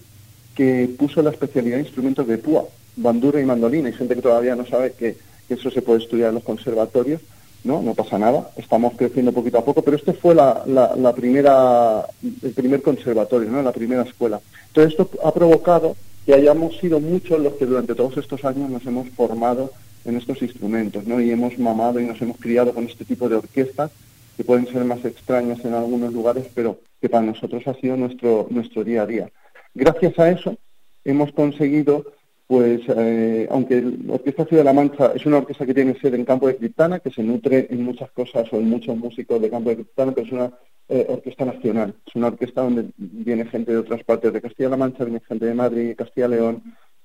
que 0.56 0.90
puso 0.98 1.22
la 1.22 1.30
especialidad 1.30 1.78
de 1.78 1.84
instrumentos 1.84 2.28
de 2.28 2.40
púa, 2.40 2.66
bandura 2.96 3.40
y 3.40 3.46
mandolina. 3.46 3.88
Hay 3.90 3.94
gente 3.94 4.16
que 4.16 4.22
todavía 4.22 4.56
no 4.56 4.66
sabe 4.66 4.94
que 4.94 5.18
eso 5.50 5.70
se 5.70 5.84
puede 5.84 6.00
estudiar 6.00 6.30
en 6.30 6.36
los 6.36 6.44
conservatorios 6.44 7.22
¿no? 7.64 7.82
No 7.82 7.94
pasa 7.94 8.18
nada, 8.18 8.52
estamos 8.58 8.94
creciendo 8.96 9.32
poquito 9.32 9.58
a 9.58 9.66
poco, 9.66 9.82
pero 9.82 9.98
este 9.98 10.14
fue 10.14 10.34
la, 10.36 10.64
la, 10.66 11.14
primera, 11.14 12.06
el 12.22 12.54
primer 12.54 12.82
conservatorio, 12.82 13.50
¿no? 13.50 13.62
La 13.62 13.72
primera 13.72 14.04
escuela. 14.04 14.40
Entonces 14.68 14.92
esto 14.92 15.10
ha 15.24 15.34
provocado 15.34 15.96
que 16.26 16.34
hayamos 16.34 16.78
sido 16.78 17.00
muchos 17.00 17.40
los 17.40 17.54
que 17.54 17.66
durante 17.66 17.96
todos 17.96 18.18
estos 18.18 18.44
años 18.46 18.70
nos 18.70 18.86
hemos 18.86 19.10
formado 19.10 19.72
en 20.06 20.18
estos 20.18 20.42
instrumentos, 20.42 21.06
¿no? 21.06 21.22
Y 21.22 21.32
hemos 21.32 21.58
mamado 21.60 22.00
y 22.00 22.06
nos 22.06 22.22
hemos 22.22 22.38
criado 22.38 22.74
con 22.74 22.86
este 22.86 23.06
tipo 23.06 23.30
de 23.30 23.36
orquestas 23.36 23.92
que 24.38 24.44
pueden 24.44 24.68
ser 24.68 24.84
más 24.86 25.04
extrañas 25.06 25.64
en 25.66 25.74
algunos 25.74 26.14
lugares, 26.14 26.48
pero 26.56 26.80
que 27.00 27.10
para 27.10 27.26
nosotros 27.26 27.68
ha 27.68 27.74
sido 27.76 27.98
nuestro, 27.98 28.48
nuestro 28.50 28.84
día 28.84 29.04
a 29.04 29.06
día. 29.06 29.30
Gracias 29.74 30.18
a 30.20 30.30
eso 30.30 30.58
hemos 31.04 31.32
conseguido 31.32 32.06
pues 32.52 32.82
eh, 32.90 33.48
aunque 33.50 33.82
la 33.82 34.16
Orquesta 34.16 34.44
Ciudad 34.44 34.64
de 34.64 34.66
la 34.66 34.74
Mancha 34.74 35.14
es 35.16 35.26
una 35.26 35.38
orquesta 35.38 35.66
que 35.66 35.74
tiene 35.74 35.98
sede 35.98 36.18
en 36.18 36.26
Campo 36.26 36.48
de 36.48 36.58
Criptana, 36.58 37.00
que 37.00 37.10
se 37.10 37.24
nutre 37.24 37.68
en 37.70 37.82
muchas 37.82 38.12
cosas 38.12 38.46
o 38.52 38.58
en 38.58 38.70
muchos 38.70 38.98
músicos 38.98 39.42
de 39.42 39.50
Campo 39.50 39.70
de 39.70 39.78
Criptana, 39.78 40.12
pero 40.12 40.28
es 40.28 40.34
una 40.34 40.52
eh, 40.90 41.06
orquesta 41.08 41.46
nacional, 41.46 41.96
es 42.06 42.14
una 42.14 42.28
orquesta 42.28 42.64
donde 42.64 42.90
viene 42.98 43.46
gente 43.46 43.72
de 43.72 43.78
otras 43.78 44.04
partes 44.04 44.34
de 44.34 44.42
Castilla-La 44.42 44.76
Mancha, 44.76 45.06
viene 45.06 45.22
gente 45.26 45.46
de 45.46 45.54
Madrid, 45.54 45.96
Castilla-León, 45.98 46.62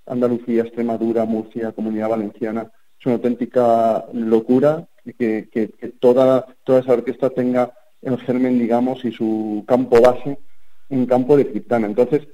Andalucía, 0.07 0.63
Extremadura, 0.63 1.25
Murcia, 1.27 1.71
Comunidad 1.71 2.09
Valenciana. 2.09 2.73
Es 2.99 3.07
una 3.07 3.15
auténtica 3.15 4.05
locura 4.15 4.89
que, 5.17 5.49
que, 5.49 5.69
que 5.69 5.89
toda, 6.01 6.45
toda 6.65 6.81
esa 6.81 6.95
orquesta 6.95 7.31
tenga 7.31 7.73
el 8.03 8.19
germen, 8.19 8.59
digamos, 8.59 9.05
y 9.05 9.13
su 9.13 9.63
campo 9.65 10.01
base 10.01 10.41
en 10.89 11.07
Campo 11.07 11.37
de 11.37 11.49
Criptana. 11.49 11.87
Entonces, 11.87 12.27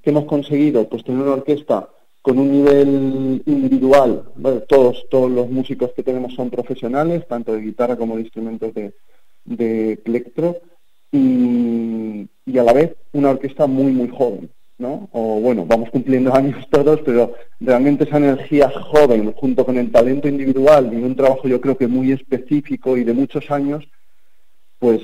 ¿qué 0.00 0.10
hemos 0.10 0.26
conseguido? 0.26 0.88
Pues 0.88 1.02
tener 1.02 1.22
una 1.22 1.32
orquesta 1.32 1.88
con 2.22 2.38
un 2.38 2.52
nivel 2.52 3.42
individual, 3.46 4.22
todos, 4.68 5.04
todos 5.10 5.30
los 5.30 5.50
músicos 5.50 5.90
que 5.94 6.04
tenemos 6.04 6.34
son 6.34 6.50
profesionales, 6.50 7.26
tanto 7.26 7.52
de 7.52 7.60
guitarra 7.60 7.96
como 7.96 8.14
de 8.14 8.22
instrumentos 8.22 8.72
de, 8.72 8.94
de 9.44 10.00
plectro, 10.04 10.56
y, 11.10 12.28
a 12.58 12.62
la 12.62 12.72
vez 12.72 12.94
una 13.12 13.30
orquesta 13.30 13.66
muy, 13.66 13.92
muy 13.92 14.08
joven, 14.08 14.50
¿no? 14.78 15.08
O 15.12 15.40
bueno, 15.40 15.66
vamos 15.66 15.90
cumpliendo 15.90 16.34
años 16.34 16.64
todos, 16.70 17.00
pero 17.04 17.34
realmente 17.60 18.04
esa 18.04 18.18
energía 18.18 18.70
joven, 18.70 19.32
junto 19.32 19.64
con 19.64 19.76
el 19.76 19.90
talento 19.90 20.28
individual 20.28 20.92
y 20.92 20.96
un 20.96 21.16
trabajo 21.16 21.48
yo 21.48 21.60
creo 21.60 21.76
que 21.76 21.88
muy 21.88 22.12
específico 22.12 22.96
y 22.96 23.04
de 23.04 23.12
muchos 23.12 23.50
años, 23.50 23.84
pues 24.78 25.02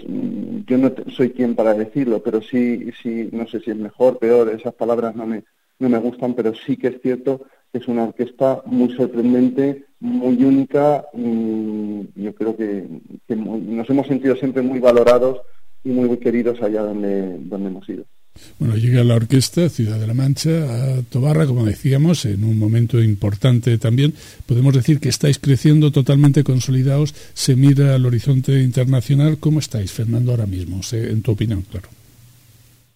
yo 0.67 0.79
no 0.79 0.93
soy 1.11 1.31
quien 1.31 1.55
para 1.55 1.75
decirlo, 1.75 2.23
pero 2.23 2.41
sí, 2.43 2.91
sí, 3.03 3.29
no 3.33 3.47
sé 3.47 3.61
si 3.61 3.71
es 3.71 3.77
mejor, 3.77 4.19
peor, 4.19 4.49
esas 4.49 4.75
palabras 4.75 5.15
no 5.15 5.27
me, 5.27 5.45
no 5.79 5.89
me 5.89 5.99
gustan, 5.99 6.35
pero 6.35 6.53
sí 6.55 6.77
que 6.77 6.89
es 6.89 7.01
cierto 7.03 7.43
que 7.73 7.79
es 7.79 7.89
una 7.89 8.05
orquesta 8.05 8.63
muy 8.67 8.95
sorprendente, 8.95 9.85
muy 10.01 10.43
única 10.43 11.05
y 11.15 12.09
yo 12.23 12.35
creo 12.35 12.57
que, 12.57 12.87
nos 13.37 13.91
hemos 13.91 14.07
sentido 14.07 14.37
siempre 14.37 14.63
muy 14.63 14.79
valorados 14.79 15.39
y 15.85 15.91
muy 15.91 16.17
queridos 16.19 16.61
allá 16.63 16.83
donde, 16.83 17.39
donde 17.41 17.69
hemos 17.69 17.89
ido. 17.89 18.05
Bueno, 18.59 18.77
llega 18.77 19.03
la 19.05 19.17
orquesta 19.17 19.69
Ciudad 19.69 19.99
de 19.99 20.07
la 20.07 20.15
Mancha 20.15 20.51
a 20.51 21.03
Tobarra, 21.03 21.47
como 21.47 21.65
decíamos, 21.65 22.25
en 22.25 22.45
un 22.45 22.59
momento 22.59 23.03
importante 23.03 23.79
también. 23.79 24.15
Podemos 24.47 24.75
decir 24.75 25.01
que 25.01 25.09
estáis 25.09 25.39
creciendo 25.39 25.91
totalmente 25.91 26.45
consolidados. 26.45 27.15
Se 27.35 27.57
mira 27.57 27.97
al 27.97 28.07
horizonte 28.07 28.63
internacional. 28.63 29.39
¿Cómo 29.39 29.59
estáis, 29.59 29.93
Fernando, 29.93 30.31
ahora 30.31 30.47
mismo? 30.47 30.81
En 30.93 31.23
tu 31.23 31.33
opinión, 31.33 31.63
claro. 31.63 31.89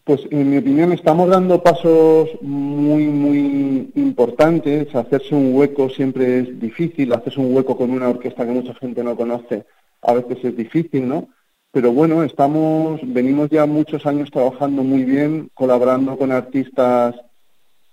Pues 0.04 0.26
en 0.32 0.50
mi 0.50 0.56
opinión 0.56 0.92
estamos 0.92 1.28
dando 1.28 1.62
pasos 1.62 2.28
muy, 2.40 3.06
muy 3.06 3.92
importantes. 3.94 4.92
Hacerse 4.96 5.32
un 5.32 5.54
hueco 5.54 5.88
siempre 5.90 6.40
es 6.40 6.58
difícil, 6.58 7.12
hacerse 7.12 7.38
un 7.38 7.54
hueco 7.54 7.76
con 7.76 7.92
una 7.92 8.08
orquesta 8.08 8.44
que 8.44 8.50
mucha 8.50 8.74
gente 8.74 9.04
no 9.04 9.16
conoce 9.16 9.64
a 10.02 10.14
veces 10.14 10.44
es 10.44 10.56
difícil, 10.56 11.06
¿no? 11.06 11.28
Pero 11.70 11.92
bueno, 11.92 12.24
estamos, 12.24 13.00
venimos 13.04 13.48
ya 13.50 13.64
muchos 13.66 14.04
años 14.04 14.32
trabajando 14.32 14.82
muy 14.82 15.04
bien, 15.04 15.50
colaborando 15.54 16.18
con 16.18 16.32
artistas 16.32 17.14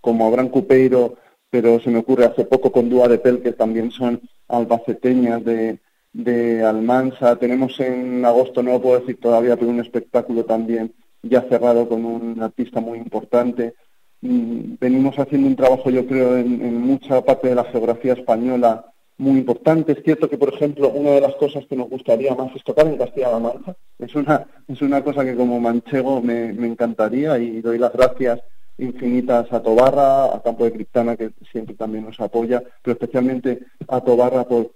como 0.01 0.25
Abraham 0.25 0.49
Cupeiro, 0.49 1.17
pero 1.51 1.79
se 1.79 1.91
me 1.91 1.99
ocurre 1.99 2.25
hace 2.25 2.43
poco 2.43 2.71
con 2.71 2.89
Dúa 2.89 3.07
de 3.07 3.19
Pel, 3.19 3.43
que 3.43 3.51
también 3.51 3.91
son 3.91 4.19
albaceteñas 4.47 5.45
de, 5.45 5.77
de 6.13 6.63
Almansa. 6.63 7.35
Tenemos 7.35 7.79
en 7.79 8.25
agosto, 8.25 8.63
no 8.63 8.71
lo 8.71 8.81
puedo 8.81 8.99
decir 8.99 9.19
todavía, 9.19 9.55
pero 9.55 9.69
un 9.69 9.79
espectáculo 9.79 10.43
también 10.43 10.91
ya 11.21 11.41
cerrado 11.41 11.87
con 11.87 12.05
un 12.05 12.41
artista 12.41 12.79
muy 12.79 12.97
importante. 12.97 13.73
Mm, 14.21 14.75
venimos 14.79 15.17
haciendo 15.17 15.47
un 15.47 15.55
trabajo, 15.55 15.89
yo 15.89 16.05
creo, 16.05 16.37
en, 16.37 16.81
mucha 16.81 17.21
parte 17.21 17.49
de 17.49 17.55
la 17.55 17.65
geografía 17.65 18.13
española 18.13 18.85
muy 19.17 19.39
importante. 19.39 19.93
Es 19.93 20.03
cierto 20.03 20.29
que, 20.29 20.37
por 20.37 20.53
ejemplo, 20.53 20.89
una 20.89 21.11
de 21.11 21.21
las 21.21 21.35
cosas 21.35 21.65
que 21.65 21.75
nos 21.75 21.89
gustaría 21.89 22.33
más 22.35 22.55
es 22.55 22.63
tocar 22.63 22.87
en 22.87 22.97
Castilla-La 22.97 23.39
Mancha. 23.39 23.75
Es 23.97 24.15
una, 24.15 24.47
es 24.67 24.81
una 24.81 25.03
cosa 25.03 25.25
que 25.25 25.35
como 25.35 25.59
manchego 25.59 26.21
me, 26.21 26.53
me 26.53 26.67
encantaría 26.67 27.37
y 27.37 27.61
doy 27.61 27.77
las 27.77 27.93
gracias 27.93 28.39
infinitas 28.79 29.51
a 29.51 29.61
Tobarra, 29.61 30.35
a 30.35 30.41
Campo 30.41 30.63
de 30.63 30.71
Criptana, 30.71 31.15
que 31.15 31.31
siempre 31.51 31.75
también 31.75 32.05
nos 32.05 32.19
apoya, 32.19 32.63
pero 32.81 32.93
especialmente 32.93 33.59
a 33.87 34.01
Tobarra 34.01 34.45
por, 34.45 34.71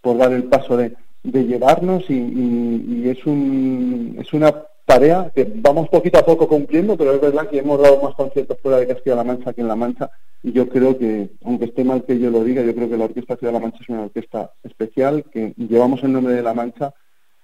por 0.00 0.16
dar 0.16 0.32
el 0.32 0.44
paso 0.44 0.76
de, 0.76 0.94
de 1.22 1.44
llevarnos 1.44 2.08
y, 2.08 2.14
y, 2.14 3.08
es, 3.08 3.26
un, 3.26 4.16
es 4.20 4.32
una 4.32 4.54
tarea 4.88 5.30
que 5.34 5.46
vamos 5.56 5.90
poquito 5.90 6.18
a 6.18 6.24
poco 6.24 6.48
cumpliendo, 6.48 6.96
pero 6.96 7.12
es 7.12 7.20
verdad 7.20 7.46
que 7.50 7.58
hemos 7.58 7.78
dado 7.78 8.00
más 8.02 8.14
conciertos 8.14 8.56
fuera 8.62 8.78
de 8.78 8.86
Castilla-La 8.86 9.22
Mancha 9.22 9.52
que 9.52 9.60
en 9.60 9.68
La 9.68 9.76
Mancha 9.76 10.10
y 10.42 10.52
yo 10.52 10.66
creo 10.66 10.96
que, 10.96 11.28
aunque 11.44 11.66
esté 11.66 11.84
mal 11.84 12.04
que 12.04 12.18
yo 12.18 12.30
lo 12.30 12.42
diga, 12.42 12.62
yo 12.62 12.74
creo 12.74 12.88
que 12.88 12.96
la 12.96 13.04
Orquesta 13.04 13.36
Ciudad 13.36 13.52
de 13.52 13.58
La 13.58 13.64
Mancha 13.64 13.80
es 13.82 13.88
una 13.90 14.04
orquesta 14.04 14.50
especial, 14.62 15.24
que 15.30 15.52
llevamos 15.58 16.02
el 16.04 16.12
nombre 16.12 16.32
de 16.32 16.42
La 16.42 16.54
Mancha 16.54 16.94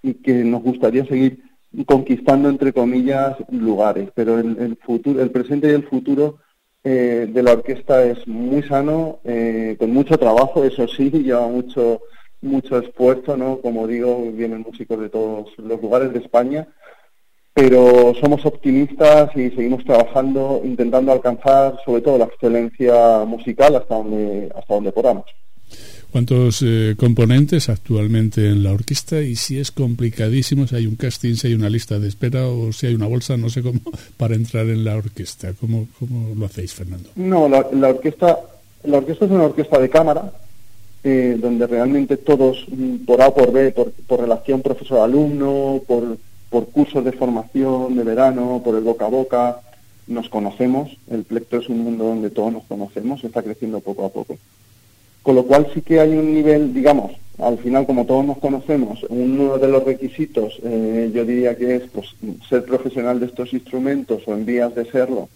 y 0.03 0.15
que 0.15 0.33
nos 0.43 0.63
gustaría 0.63 1.05
seguir 1.05 1.43
conquistando, 1.85 2.49
entre 2.49 2.73
comillas, 2.73 3.37
lugares. 3.51 4.09
Pero 4.15 4.39
el, 4.39 4.79
futuro, 4.81 5.21
el 5.21 5.31
presente 5.31 5.69
y 5.69 5.75
el 5.75 5.83
futuro 5.83 6.39
eh, 6.83 7.29
de 7.29 7.43
la 7.43 7.53
orquesta 7.53 8.05
es 8.05 8.27
muy 8.27 8.63
sano, 8.63 9.19
eh, 9.25 9.77
con 9.79 9.91
mucho 9.91 10.17
trabajo, 10.17 10.65
eso 10.65 10.89
sí, 10.89 11.11
lleva 11.13 11.47
mucho 11.47 12.01
mucho 12.41 12.79
esfuerzo, 12.79 13.37
¿no? 13.37 13.59
Como 13.59 13.87
digo, 13.87 14.31
vienen 14.33 14.61
músicos 14.61 15.01
de 15.01 15.09
todos 15.09 15.49
los 15.59 15.81
lugares 15.83 16.13
de 16.13 16.21
España 16.21 16.69
pero 17.55 18.13
somos 18.21 18.45
optimistas 18.45 19.31
y 19.37 19.49
seguimos 19.51 19.85
trabajando, 19.85 20.61
intentando 20.65 21.13
alcanzar 21.13 21.79
sobre 21.85 22.03
todo 22.03 22.19
la 22.19 22.25
excelencia 22.25 23.25
musical 23.25 23.77
hasta 23.77 23.95
donde, 23.95 24.51
hasta 24.55 24.75
donde 24.75 24.91
podamos. 24.91 25.25
¿Cuántos 26.11 26.63
eh, 26.63 26.95
componentes 26.97 27.69
actualmente 27.69 28.49
en 28.49 28.63
la 28.63 28.73
orquesta? 28.73 29.21
Y 29.21 29.37
si 29.37 29.59
es 29.59 29.71
complicadísimo, 29.71 30.67
si 30.67 30.77
hay 30.77 30.87
un 30.87 30.97
casting, 30.97 31.35
si 31.35 31.49
hay 31.49 31.55
una 31.55 31.69
lista 31.69 31.99
de 31.99 32.09
espera 32.09 32.47
o 32.47 32.73
si 32.73 32.87
hay 32.87 32.95
una 32.95 33.07
bolsa, 33.07 33.37
no 33.37 33.49
sé 33.49 33.63
cómo, 33.63 33.81
para 34.17 34.35
entrar 34.35 34.67
en 34.67 34.85
la 34.85 34.97
orquesta. 34.97 35.53
¿Cómo, 35.61 35.89
cómo 35.99 36.35
lo 36.37 36.47
hacéis, 36.47 36.75
Fernando? 36.75 37.09
No, 37.17 37.49
la, 37.49 37.89
orquesta, 37.89 38.39
la 38.85 38.99
orquesta 38.99 39.25
es 39.25 39.31
una 39.31 39.45
orquesta 39.45 39.79
de 39.81 39.91
cámara, 39.91 40.33
eh, 41.03 41.37
donde 41.41 41.67
realmente 41.67 42.17
todos, 42.17 42.65
mm, 42.69 43.05
por 43.05 43.21
A 43.21 43.29
o 43.29 43.35
por 43.35 43.53
B, 43.53 43.73
por, 43.73 43.91
por 43.91 44.21
relación 44.21 44.63
profesor-alumno, 44.63 45.83
por 45.87 46.17
por 46.55 46.69
cursos 46.69 47.05
de 47.05 47.11
formación 47.11 47.97
de 47.97 48.05
verano, 48.05 48.63
por 48.65 48.77
el 48.77 48.85
boca 48.85 49.07
a 49.07 49.09
boca, 49.09 49.61
nos 50.07 50.29
conocemos. 50.29 50.97
El 51.11 51.25
plecto 51.25 51.57
es 51.57 51.69
un 51.69 51.81
mundo 51.81 52.05
donde 52.05 52.31
todos 52.31 52.53
nos 52.53 52.63
conocemos, 52.63 53.25
está 53.25 53.43
creciendo 53.43 53.81
poco 53.81 54.05
a 54.05 54.11
poco. 54.11 54.39
Con 55.25 55.35
lo 55.35 55.47
cual 55.47 55.67
sí 55.75 55.83
que 55.83 55.99
hay 55.99 56.11
un 56.11 56.33
nivel, 56.33 56.73
digamos, 56.73 57.11
al 57.39 57.59
final 57.59 57.87
como 57.87 58.07
todos 58.07 58.25
nos 58.25 58.39
conocemos, 58.39 59.05
uno 59.09 59.59
de 59.59 59.67
los 59.67 59.83
requisitos 59.83 60.61
eh, 60.63 61.11
yo 61.13 61.25
diría 61.25 61.57
que 61.57 61.75
es 61.75 61.83
pues, 61.93 62.15
ser 62.49 62.65
profesional 62.65 63.19
de 63.19 63.27
estos 63.27 63.53
instrumentos 63.53 64.23
o 64.29 64.35
en 64.35 64.47
vías 64.47 64.73
de 64.77 64.85
serlo, 64.85 65.29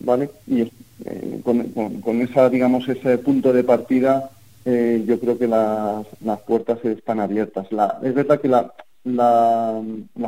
¿vale? 0.00 0.30
Y 0.46 0.62
eh, 0.62 1.40
con, 1.44 2.22
esa, 2.22 2.48
digamos, 2.48 2.88
ese 2.88 3.18
punto 3.18 3.52
de 3.52 3.64
partida 3.64 4.30
eh, 4.64 5.04
yo 5.06 5.20
creo 5.20 5.36
que 5.36 5.46
las, 5.46 6.06
las 6.24 6.40
puertas 6.40 6.82
están 6.86 7.20
abiertas. 7.20 7.66
Es 8.02 8.14
verdad 8.14 8.40
que 8.40 8.48
la, 8.48 8.72
la, 9.16 9.82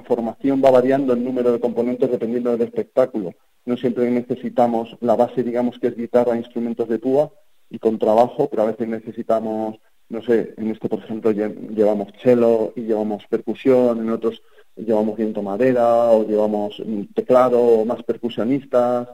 formación 0.06 0.62
va 0.64 0.70
variando 0.70 1.12
el 1.12 1.22
número 1.22 1.52
de 1.52 1.60
componentes 1.60 2.10
dependiendo 2.10 2.50
del 2.50 2.62
espectáculo. 2.62 3.34
No 3.64 3.76
siempre 3.76 4.10
necesitamos 4.10 4.96
la 5.00 5.16
base, 5.16 5.42
digamos, 5.42 5.78
que 5.78 5.88
es 5.88 5.96
guitarra, 5.96 6.37
instrumentos 6.37 6.88
de 6.88 6.99
púa 6.99 7.30
y 7.68 7.78
con 7.78 7.99
trabajo, 7.99 8.49
pero 8.49 8.62
a 8.62 8.66
veces 8.66 8.88
necesitamos, 8.88 9.78
no 10.08 10.22
sé, 10.22 10.54
en 10.56 10.70
este, 10.70 10.88
por 10.88 11.00
ejemplo, 11.00 11.30
llevamos 11.30 12.08
cello 12.22 12.72
y 12.75 12.82
llevamos 12.82 13.26
percusión, 13.28 14.00
en 14.00 14.10
otros 14.10 14.42
llevamos 14.76 15.16
viento 15.16 15.42
madera 15.42 16.10
o 16.10 16.26
llevamos 16.26 16.82
teclado 17.14 17.60
o 17.60 17.84
más 17.84 18.02
percusionistas. 18.02 19.08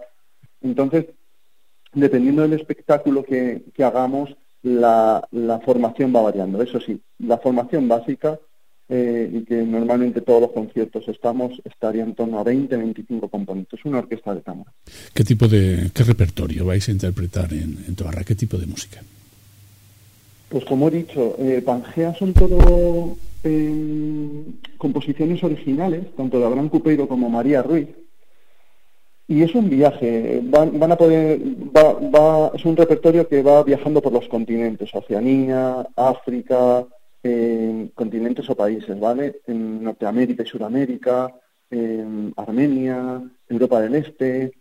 Entonces, 0.63 1.07
dependiendo 1.93 2.43
del 2.43 2.55
espectáculo 2.55 3.25
que, 3.25 3.63
hagamos, 3.79 4.37
la, 4.63 5.27
la 5.31 5.61
formación 5.61 6.13
va 6.15 6.23
variando. 6.23 6.63
Eso 6.63 6.81
sí, 6.81 7.01
la 7.19 7.39
formación 7.39 7.89
básica 7.89 8.39
eh, 8.89 9.29
y 9.33 9.41
que 9.45 9.63
normalmente 9.63 10.21
todos 10.21 10.43
los 10.43 10.53
conciertos 10.53 11.09
estamos, 11.09 11.61
estaría 11.65 12.05
en 12.05 12.15
torno 12.15 12.39
a 12.39 12.45
20, 12.45 12.77
25 12.77 13.29
componentes, 13.29 13.85
una 13.85 13.99
orquesta 13.99 14.35
de 14.35 14.43
cámara. 14.43 14.73
¿Qué 15.13 15.25
tipo 15.25 15.49
de, 15.49 15.91
qué 15.93 16.05
repertorio 16.05 16.65
vais 16.65 16.89
a 16.89 16.93
interpretar 16.93 17.53
en, 17.53 17.85
en 17.87 17.95
Tobarra? 17.97 18.23
¿Qué 18.23 18.35
tipo 18.35 18.57
de 18.57 18.67
música? 18.67 19.03
Pues 20.49 20.65
como 20.65 20.89
he 20.89 20.93
dicho, 20.93 21.35
eh, 21.39 21.61
Pangea 21.65 22.15
son 22.15 22.33
todo 22.33 23.17
eh, 23.43 24.45
composiciones 24.79 25.43
originales, 25.43 26.15
tanto 26.17 26.39
de 26.39 26.47
Abraham 26.47 26.69
Cupeiro 26.69 27.09
como 27.09 27.29
María 27.29 27.63
Ruiz, 27.63 27.89
y 29.29 29.43
es 29.43 29.53
un 29.57 29.69
viaje, 29.69 30.41
van, 30.45 30.79
van 30.79 30.93
a 30.93 30.97
poder, 30.97 31.41
va, 31.77 31.95
va, 31.95 32.53
es 32.55 32.65
un 32.65 32.77
repertorio 32.77 33.27
que 33.27 33.43
va 33.43 33.65
viajando 33.65 34.01
por 34.01 34.13
los 34.13 34.29
continentes, 34.29 34.95
Oceanía, 34.95 35.89
África, 35.97 36.87
continentes 37.95 38.49
o 38.51 38.55
países, 38.55 38.99
¿vale? 38.99 39.41
En 39.47 39.83
Norteamérica 39.83 40.43
y 40.43 40.47
Sudamérica, 40.47 41.35
en 41.71 42.33
Armenia, 42.37 43.23
Europa 43.49 43.81
del 43.81 43.95
Este, 43.97 44.53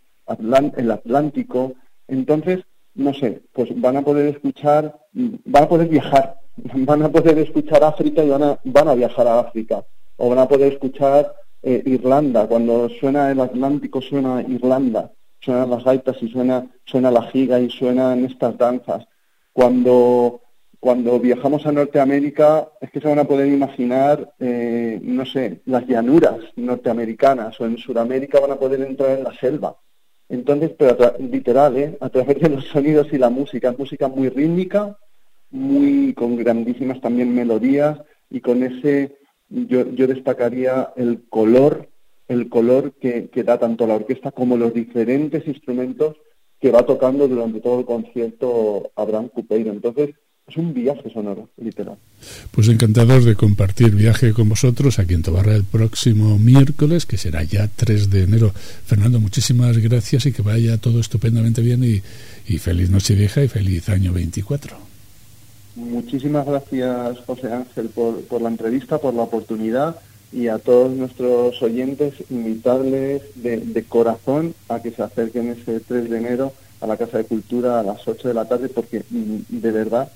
el 0.76 0.90
Atlántico. 0.90 1.74
Entonces, 2.08 2.64
no 2.94 3.12
sé, 3.14 3.42
pues 3.52 3.68
van 3.80 3.96
a 3.96 4.02
poder 4.02 4.34
escuchar, 4.34 4.98
van 5.12 5.64
a 5.64 5.68
poder 5.68 5.88
viajar, 5.88 6.40
van 6.56 7.02
a 7.02 7.08
poder 7.10 7.38
escuchar 7.38 7.84
África 7.84 8.24
y 8.24 8.30
van 8.30 8.42
a, 8.42 8.58
van 8.64 8.88
a 8.88 8.94
viajar 8.94 9.26
a 9.26 9.40
África. 9.40 9.84
O 10.16 10.30
van 10.30 10.38
a 10.38 10.48
poder 10.48 10.72
escuchar 10.72 11.34
eh, 11.62 11.82
Irlanda, 11.84 12.46
cuando 12.46 12.88
suena 12.88 13.30
el 13.30 13.40
Atlántico 13.40 14.00
suena 14.00 14.40
Irlanda, 14.40 15.12
suenan 15.40 15.70
las 15.70 15.84
gaitas 15.84 16.16
y 16.22 16.28
suena, 16.28 16.66
suena 16.84 17.10
la 17.10 17.22
giga 17.22 17.60
y 17.60 17.70
suenan 17.70 18.24
estas 18.24 18.56
danzas. 18.56 19.06
Cuando 19.52 20.40
cuando 20.86 21.18
viajamos 21.18 21.66
a 21.66 21.72
Norteamérica 21.72 22.68
es 22.80 22.92
que 22.92 23.00
se 23.00 23.08
van 23.08 23.18
a 23.18 23.24
poder 23.24 23.48
imaginar, 23.48 24.32
eh, 24.38 25.00
no 25.02 25.26
sé, 25.26 25.60
las 25.64 25.84
llanuras 25.84 26.36
norteamericanas 26.54 27.60
o 27.60 27.66
en 27.66 27.76
Sudamérica 27.76 28.38
van 28.38 28.52
a 28.52 28.56
poder 28.60 28.82
entrar 28.82 29.18
en 29.18 29.24
la 29.24 29.34
selva. 29.34 29.74
Entonces, 30.28 30.70
pero 30.78 30.96
literal, 31.18 31.76
¿eh? 31.76 31.98
a 32.00 32.08
través 32.08 32.38
de 32.38 32.50
los 32.50 32.66
sonidos 32.66 33.08
y 33.12 33.18
la 33.18 33.30
música, 33.30 33.70
es 33.70 33.78
música 33.80 34.06
muy 34.06 34.28
rítmica, 34.28 34.96
muy 35.50 36.14
con 36.14 36.36
grandísimas 36.36 37.00
también 37.00 37.34
melodías 37.34 37.98
y 38.30 38.40
con 38.40 38.62
ese, 38.62 39.16
yo, 39.48 39.90
yo 39.90 40.06
destacaría 40.06 40.92
el 40.94 41.24
color, 41.28 41.88
el 42.28 42.48
color 42.48 42.92
que, 42.92 43.28
da 43.44 43.58
tanto 43.58 43.88
la 43.88 43.96
orquesta 43.96 44.30
como 44.30 44.56
los 44.56 44.72
diferentes 44.72 45.48
instrumentos 45.48 46.14
que 46.60 46.70
va 46.70 46.86
tocando 46.86 47.26
durante 47.26 47.60
todo 47.60 47.80
el 47.80 47.86
concierto 47.86 48.92
Abraham 48.94 49.30
Cupeiro. 49.30 49.72
Entonces, 49.72 50.14
es 50.48 50.56
un 50.56 50.72
viaje 50.72 51.10
sonoro, 51.12 51.48
literal. 51.60 51.96
Pues 52.52 52.68
encantados 52.68 53.24
de 53.24 53.34
compartir 53.34 53.90
viaje 53.90 54.32
con 54.32 54.48
vosotros 54.48 54.98
aquí 54.98 55.14
en 55.14 55.22
Tobarra 55.22 55.56
el 55.56 55.64
próximo 55.64 56.38
miércoles, 56.38 57.04
que 57.04 57.16
será 57.16 57.42
ya 57.42 57.68
3 57.74 58.10
de 58.10 58.22
enero. 58.22 58.52
Fernando, 58.54 59.18
muchísimas 59.18 59.76
gracias 59.78 60.26
y 60.26 60.32
que 60.32 60.42
vaya 60.42 60.78
todo 60.78 61.00
estupendamente 61.00 61.62
bien 61.62 61.82
y, 61.82 62.00
y 62.46 62.58
feliz 62.58 62.90
noche 62.90 63.14
vieja 63.14 63.42
y 63.42 63.48
feliz 63.48 63.88
año 63.88 64.12
24. 64.12 64.76
Muchísimas 65.74 66.46
gracias, 66.46 67.18
José 67.26 67.52
Ángel, 67.52 67.88
por, 67.88 68.22
por 68.22 68.40
la 68.40 68.48
entrevista, 68.48 68.98
por 68.98 69.14
la 69.14 69.22
oportunidad 69.22 69.96
y 70.32 70.48
a 70.48 70.58
todos 70.58 70.96
nuestros 70.96 71.60
oyentes 71.60 72.14
invitarles 72.30 73.22
de, 73.34 73.58
de 73.58 73.82
corazón 73.84 74.54
a 74.68 74.80
que 74.80 74.92
se 74.92 75.02
acerquen 75.02 75.48
ese 75.48 75.80
3 75.80 76.08
de 76.08 76.18
enero 76.18 76.52
a 76.80 76.86
la 76.86 76.96
Casa 76.96 77.18
de 77.18 77.24
Cultura 77.24 77.80
a 77.80 77.82
las 77.82 78.06
8 78.06 78.28
de 78.28 78.34
la 78.34 78.46
tarde 78.46 78.68
porque 78.68 79.02
mm, 79.10 79.38
de 79.48 79.70
verdad 79.72 80.10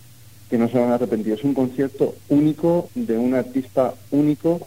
que 0.50 0.58
no 0.58 0.68
se 0.68 0.78
van 0.78 0.90
a 0.90 0.96
arrepentir. 0.96 1.34
Es 1.34 1.44
un 1.44 1.54
concierto 1.54 2.16
único 2.28 2.90
de 2.94 3.16
un 3.16 3.34
artista 3.34 3.94
único 4.10 4.66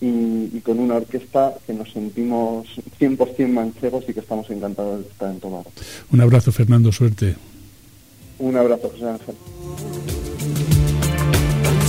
y, 0.00 0.60
con 0.60 0.78
una 0.78 0.96
orquesta 0.96 1.54
que 1.66 1.74
nos 1.74 1.92
sentimos 1.92 2.66
100% 3.00 3.48
manchegos 3.48 4.04
y 4.08 4.14
que 4.14 4.20
estamos 4.20 4.48
encantados 4.50 5.00
de 5.00 5.10
estar 5.10 5.30
en 5.30 5.40
Tomar. 5.40 5.64
Un 6.12 6.20
abrazo, 6.20 6.52
Fernando, 6.52 6.92
suerte. 6.92 7.34
Un 8.38 8.56
abrazo, 8.56 8.90
José 8.90 9.08
Ángel. 9.08 9.34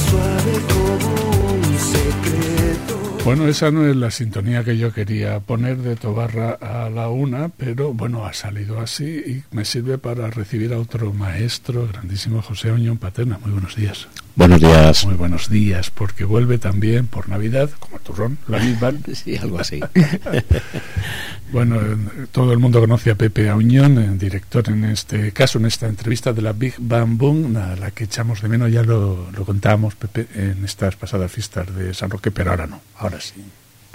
suave 0.09 0.53
como 0.69 1.53
un 1.53 1.79
secreto. 1.79 2.34
Bueno, 3.25 3.47
esa 3.47 3.71
no 3.71 3.87
es 3.87 3.95
la 3.95 4.11
sintonía 4.11 4.63
que 4.63 4.77
yo 4.77 4.93
quería 4.93 5.39
poner 5.39 5.77
de 5.77 5.95
Tobarra 5.95 6.51
a 6.51 6.91
la 6.91 7.09
una, 7.09 7.49
pero 7.49 7.91
bueno, 7.91 8.25
ha 8.25 8.33
salido 8.33 8.79
así 8.79 9.03
y 9.05 9.43
me 9.55 9.65
sirve 9.65 9.97
para 9.97 10.29
recibir 10.29 10.73
a 10.73 10.77
otro 10.77 11.11
maestro, 11.11 11.87
grandísimo 11.87 12.43
José 12.43 12.69
Oñón 12.69 12.97
Paterna. 12.99 13.39
Muy 13.41 13.51
buenos 13.51 13.75
días. 13.75 14.07
Buenos 14.35 14.59
días. 14.59 15.05
Muy 15.05 15.15
buenos 15.15 15.49
días, 15.49 15.89
porque 15.89 16.25
vuelve 16.25 16.57
también 16.57 17.07
por 17.07 17.29
Navidad, 17.29 17.69
como 17.79 17.95
el 17.95 18.03
turrón, 18.03 18.37
la 18.49 18.59
misma. 18.59 18.91
sí, 19.13 19.37
algo 19.37 19.59
así. 19.59 19.79
bueno, 21.53 21.79
todo 22.33 22.51
el 22.51 22.59
mundo 22.59 22.81
conoce 22.81 23.11
a 23.11 23.15
Pepe 23.15 23.49
Auñón, 23.49 24.17
director 24.17 24.67
en 24.69 24.83
este 24.83 25.31
caso, 25.31 25.57
en 25.57 25.67
esta 25.67 25.87
entrevista 25.87 26.33
de 26.33 26.41
la 26.41 26.51
Big 26.51 26.75
Bang 26.77 27.17
Boom, 27.17 27.55
a 27.55 27.77
la 27.77 27.91
que 27.91 28.03
echamos 28.03 28.41
de 28.41 28.49
menos, 28.49 28.69
ya 28.69 28.83
lo, 28.83 29.31
lo 29.31 29.45
contábamos, 29.45 29.95
Pepe, 29.95 30.27
en 30.35 30.65
estas 30.65 30.97
pasadas 30.97 31.31
fiestas 31.31 31.73
de 31.73 31.93
San 31.93 32.09
Roque, 32.09 32.29
pero 32.29 32.51
ahora 32.51 32.67
no, 32.67 32.81
ahora 32.97 33.21
sí. 33.21 33.41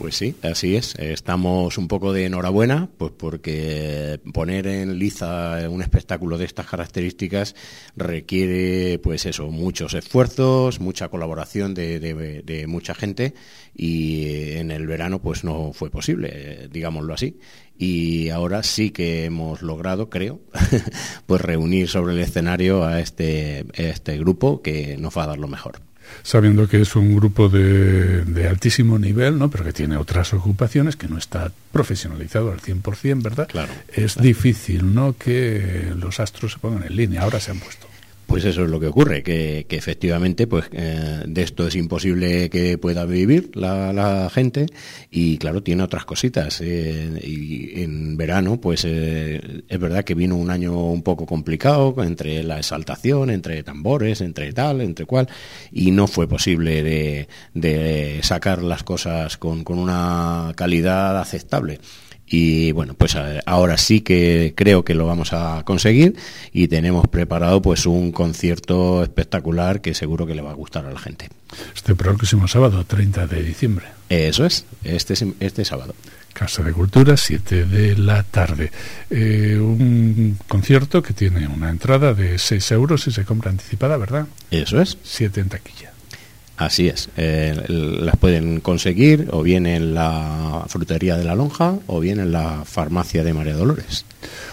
Pues 0.00 0.16
sí, 0.16 0.34
así 0.40 0.76
es. 0.76 0.94
Estamos 0.94 1.76
un 1.76 1.86
poco 1.86 2.14
de 2.14 2.24
enhorabuena, 2.24 2.88
pues 2.96 3.12
porque 3.14 4.18
poner 4.32 4.66
en 4.66 4.98
liza 4.98 5.68
un 5.68 5.82
espectáculo 5.82 6.38
de 6.38 6.46
estas 6.46 6.64
características 6.64 7.54
requiere, 7.96 8.98
pues 9.00 9.26
eso, 9.26 9.48
muchos 9.48 9.92
esfuerzos, 9.92 10.80
mucha 10.80 11.10
colaboración 11.10 11.74
de, 11.74 12.64
mucha 12.66 12.94
gente 12.94 13.34
y 13.76 14.52
en 14.52 14.70
el 14.70 14.86
verano, 14.86 15.20
pues 15.20 15.44
no 15.44 15.74
fue 15.74 15.90
posible, 15.90 16.70
digámoslo 16.72 17.12
así. 17.12 17.38
Y 17.76 18.30
ahora 18.30 18.62
sí 18.62 18.92
que 18.92 19.26
hemos 19.26 19.60
logrado, 19.60 20.08
creo, 20.08 20.40
pues 21.26 21.42
reunir 21.42 21.88
sobre 21.88 22.14
el 22.14 22.20
escenario 22.20 22.84
a 22.84 23.00
este, 23.00 23.66
este 23.74 24.16
grupo 24.16 24.62
que 24.62 24.96
nos 24.96 25.14
va 25.18 25.24
a 25.24 25.26
dar 25.26 25.38
lo 25.38 25.46
mejor 25.46 25.89
sabiendo 26.22 26.68
que 26.68 26.80
es 26.80 26.96
un 26.96 27.14
grupo 27.14 27.48
de, 27.48 28.24
de, 28.24 28.48
altísimo 28.48 28.98
nivel, 28.98 29.38
¿no? 29.38 29.50
pero 29.50 29.64
que 29.64 29.72
tiene 29.72 29.96
otras 29.96 30.32
ocupaciones, 30.34 30.96
que 30.96 31.08
no 31.08 31.18
está 31.18 31.52
profesionalizado 31.72 32.52
al 32.52 32.60
100%, 32.60 33.22
¿verdad? 33.22 33.48
Claro. 33.48 33.72
Es 33.92 34.16
difícil 34.16 34.94
¿no? 34.94 35.16
que 35.16 35.92
los 35.96 36.20
astros 36.20 36.52
se 36.52 36.58
pongan 36.58 36.84
en 36.84 36.96
línea, 36.96 37.22
ahora 37.22 37.40
se 37.40 37.50
han 37.50 37.58
puesto. 37.60 37.89
Pues 38.30 38.44
eso 38.44 38.62
es 38.62 38.70
lo 38.70 38.78
que 38.78 38.86
ocurre, 38.86 39.24
que, 39.24 39.66
efectivamente 39.68 40.46
pues 40.46 40.66
eh, 40.70 41.24
de 41.26 41.42
esto 41.42 41.66
es 41.66 41.74
imposible 41.74 42.48
que 42.48 42.78
pueda 42.78 43.04
vivir 43.04 43.50
la, 43.54 44.30
gente 44.32 44.66
y 45.10 45.36
claro, 45.36 45.64
tiene 45.64 45.82
otras 45.82 46.04
cositas. 46.04 46.60
Eh, 46.60 47.20
y 47.24 47.82
en 47.82 48.16
verano 48.16 48.60
pues 48.60 48.84
eh, 48.86 49.64
es 49.66 49.80
verdad 49.80 50.04
que 50.04 50.14
vino 50.14 50.36
un 50.36 50.48
año 50.48 50.78
un 50.78 51.02
poco 51.02 51.26
complicado 51.26 51.92
entre 52.04 52.44
la 52.44 52.58
exaltación, 52.58 53.30
entre 53.30 53.64
tambores, 53.64 54.20
entre 54.20 54.52
tal, 54.52 54.80
entre 54.80 55.06
cual, 55.06 55.28
y 55.72 55.90
no 55.90 56.06
fue 56.06 56.28
posible 56.28 56.84
de, 56.84 57.28
de 57.54 58.20
sacar 58.22 58.62
las 58.62 58.84
cosas 58.84 59.38
con, 59.38 59.64
con 59.64 59.76
una 59.80 60.52
calidad 60.54 61.18
aceptable. 61.18 61.80
Y 62.32 62.70
bueno, 62.70 62.94
pues 62.94 63.16
eh, 63.16 63.40
ahora 63.44 63.76
sí 63.76 64.02
que 64.02 64.54
creo 64.56 64.84
que 64.84 64.94
lo 64.94 65.04
vamos 65.04 65.32
a 65.32 65.64
conseguir 65.64 66.14
y 66.52 66.68
tenemos 66.68 67.08
preparado 67.08 67.60
pues 67.60 67.86
un 67.86 68.12
concierto 68.12 69.02
espectacular 69.02 69.80
que 69.80 69.94
seguro 69.94 70.28
que 70.28 70.36
le 70.36 70.42
va 70.42 70.52
a 70.52 70.54
gustar 70.54 70.86
a 70.86 70.92
la 70.92 71.00
gente. 71.00 71.28
Este 71.74 71.96
próximo 71.96 72.46
sábado, 72.46 72.84
30 72.84 73.26
de 73.26 73.42
diciembre. 73.42 73.86
Eso 74.08 74.46
es, 74.46 74.64
este, 74.84 75.14
este 75.40 75.64
sábado. 75.64 75.94
Casa 76.32 76.62
de 76.62 76.72
Cultura, 76.72 77.16
7 77.16 77.64
de 77.64 77.96
la 77.96 78.22
tarde. 78.22 78.70
Eh, 79.10 79.58
un 79.60 80.38
concierto 80.46 81.02
que 81.02 81.12
tiene 81.12 81.48
una 81.48 81.68
entrada 81.68 82.14
de 82.14 82.38
6 82.38 82.70
euros 82.70 83.02
si 83.02 83.10
se 83.10 83.24
compra 83.24 83.50
anticipada, 83.50 83.96
¿verdad? 83.96 84.28
Eso 84.52 84.80
es. 84.80 84.96
7 85.02 85.40
en 85.40 85.48
taquilla. 85.48 85.89
Así 86.60 86.88
es, 86.88 87.08
eh, 87.16 87.54
las 87.68 88.18
pueden 88.18 88.60
conseguir 88.60 89.28
o 89.30 89.42
bien 89.42 89.64
en 89.64 89.94
la 89.94 90.66
frutería 90.68 91.16
de 91.16 91.24
la 91.24 91.34
lonja 91.34 91.78
o 91.86 92.00
bien 92.00 92.20
en 92.20 92.32
la 92.32 92.66
farmacia 92.66 93.24
de 93.24 93.32
María 93.32 93.54
Dolores. 93.54 94.04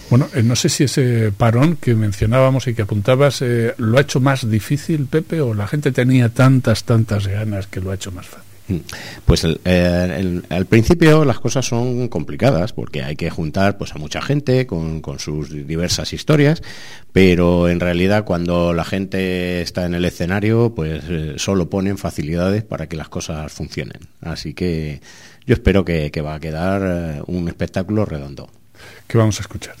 Bueno, 0.08 0.26
eh, 0.34 0.42
no 0.42 0.56
sé 0.56 0.70
si 0.70 0.84
ese 0.84 1.30
parón 1.36 1.76
que 1.76 1.94
mencionábamos 1.94 2.66
y 2.66 2.72
que 2.72 2.80
apuntabas 2.80 3.42
eh, 3.42 3.74
lo 3.76 3.98
ha 3.98 4.00
hecho 4.00 4.20
más 4.20 4.50
difícil, 4.50 5.04
Pepe, 5.04 5.42
o 5.42 5.52
la 5.52 5.66
gente 5.66 5.92
tenía 5.92 6.30
tantas, 6.30 6.84
tantas 6.84 7.26
ganas 7.26 7.66
que 7.66 7.82
lo 7.82 7.90
ha 7.90 7.96
hecho 7.96 8.10
más 8.10 8.24
fácil. 8.24 8.47
Mm. 8.68 8.76
Pues 9.24 9.46
eh, 9.64 10.42
al 10.50 10.66
principio 10.66 11.24
las 11.24 11.40
cosas 11.40 11.66
son 11.66 12.08
complicadas 12.08 12.72
porque 12.72 13.02
hay 13.02 13.16
que 13.16 13.30
juntar 13.30 13.78
pues 13.78 13.94
a 13.94 13.98
mucha 13.98 14.20
gente 14.20 14.66
con, 14.66 15.02
sus 15.18 15.50
diversas 15.66 16.12
historias, 16.12 16.62
pero 17.12 17.68
en 17.68 17.80
realidad 17.80 18.24
cuando 18.24 18.74
la 18.74 18.84
gente 18.84 19.62
está 19.62 19.86
en 19.86 19.94
el 19.94 20.04
escenario 20.04 20.74
pues 20.74 21.02
eh, 21.08 21.34
solo 21.36 21.70
ponen 21.70 21.98
facilidades 21.98 22.62
para 22.62 22.88
que 22.88 22.96
las 22.96 23.08
cosas 23.08 23.50
funcionen. 23.52 24.00
Así 24.20 24.54
que 24.54 25.00
yo 25.46 25.54
espero 25.54 25.84
que, 25.84 26.10
que 26.10 26.20
va 26.20 26.34
a 26.34 26.40
quedar 26.40 26.82
eh, 26.84 27.22
un 27.26 27.48
espectáculo 27.48 28.04
redondo. 28.04 28.50
¿Qué 29.06 29.18
vamos 29.18 29.38
a 29.38 29.42
escuchar? 29.42 29.74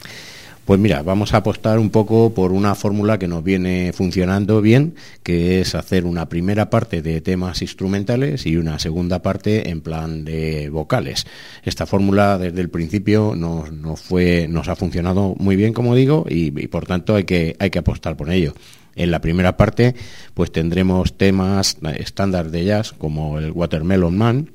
Pues 0.68 0.78
mira, 0.78 1.02
vamos 1.02 1.32
a 1.32 1.38
apostar 1.38 1.78
un 1.78 1.88
poco 1.88 2.34
por 2.34 2.52
una 2.52 2.74
fórmula 2.74 3.18
que 3.18 3.26
nos 3.26 3.42
viene 3.42 3.90
funcionando 3.94 4.60
bien, 4.60 4.96
que 5.22 5.62
es 5.62 5.74
hacer 5.74 6.04
una 6.04 6.28
primera 6.28 6.68
parte 6.68 7.00
de 7.00 7.22
temas 7.22 7.62
instrumentales 7.62 8.44
y 8.44 8.58
una 8.58 8.78
segunda 8.78 9.22
parte 9.22 9.70
en 9.70 9.80
plan 9.80 10.26
de 10.26 10.68
vocales. 10.68 11.26
Esta 11.62 11.86
fórmula 11.86 12.36
desde 12.36 12.60
el 12.60 12.68
principio 12.68 13.34
nos, 13.34 13.98
fue, 14.02 14.46
nos 14.46 14.68
ha 14.68 14.76
funcionado 14.76 15.34
muy 15.38 15.56
bien, 15.56 15.72
como 15.72 15.94
digo, 15.94 16.26
y, 16.28 16.50
por 16.66 16.84
tanto 16.84 17.14
hay 17.14 17.24
que, 17.24 17.56
hay 17.58 17.70
que 17.70 17.78
apostar 17.78 18.18
por 18.18 18.30
ello. 18.30 18.52
En 18.94 19.10
la 19.10 19.22
primera 19.22 19.56
parte, 19.56 19.94
pues 20.34 20.52
tendremos 20.52 21.16
temas 21.16 21.78
estándar 21.96 22.50
de 22.50 22.66
jazz 22.66 22.92
como 22.92 23.38
el 23.38 23.52
Watermelon 23.52 24.18
Man, 24.18 24.50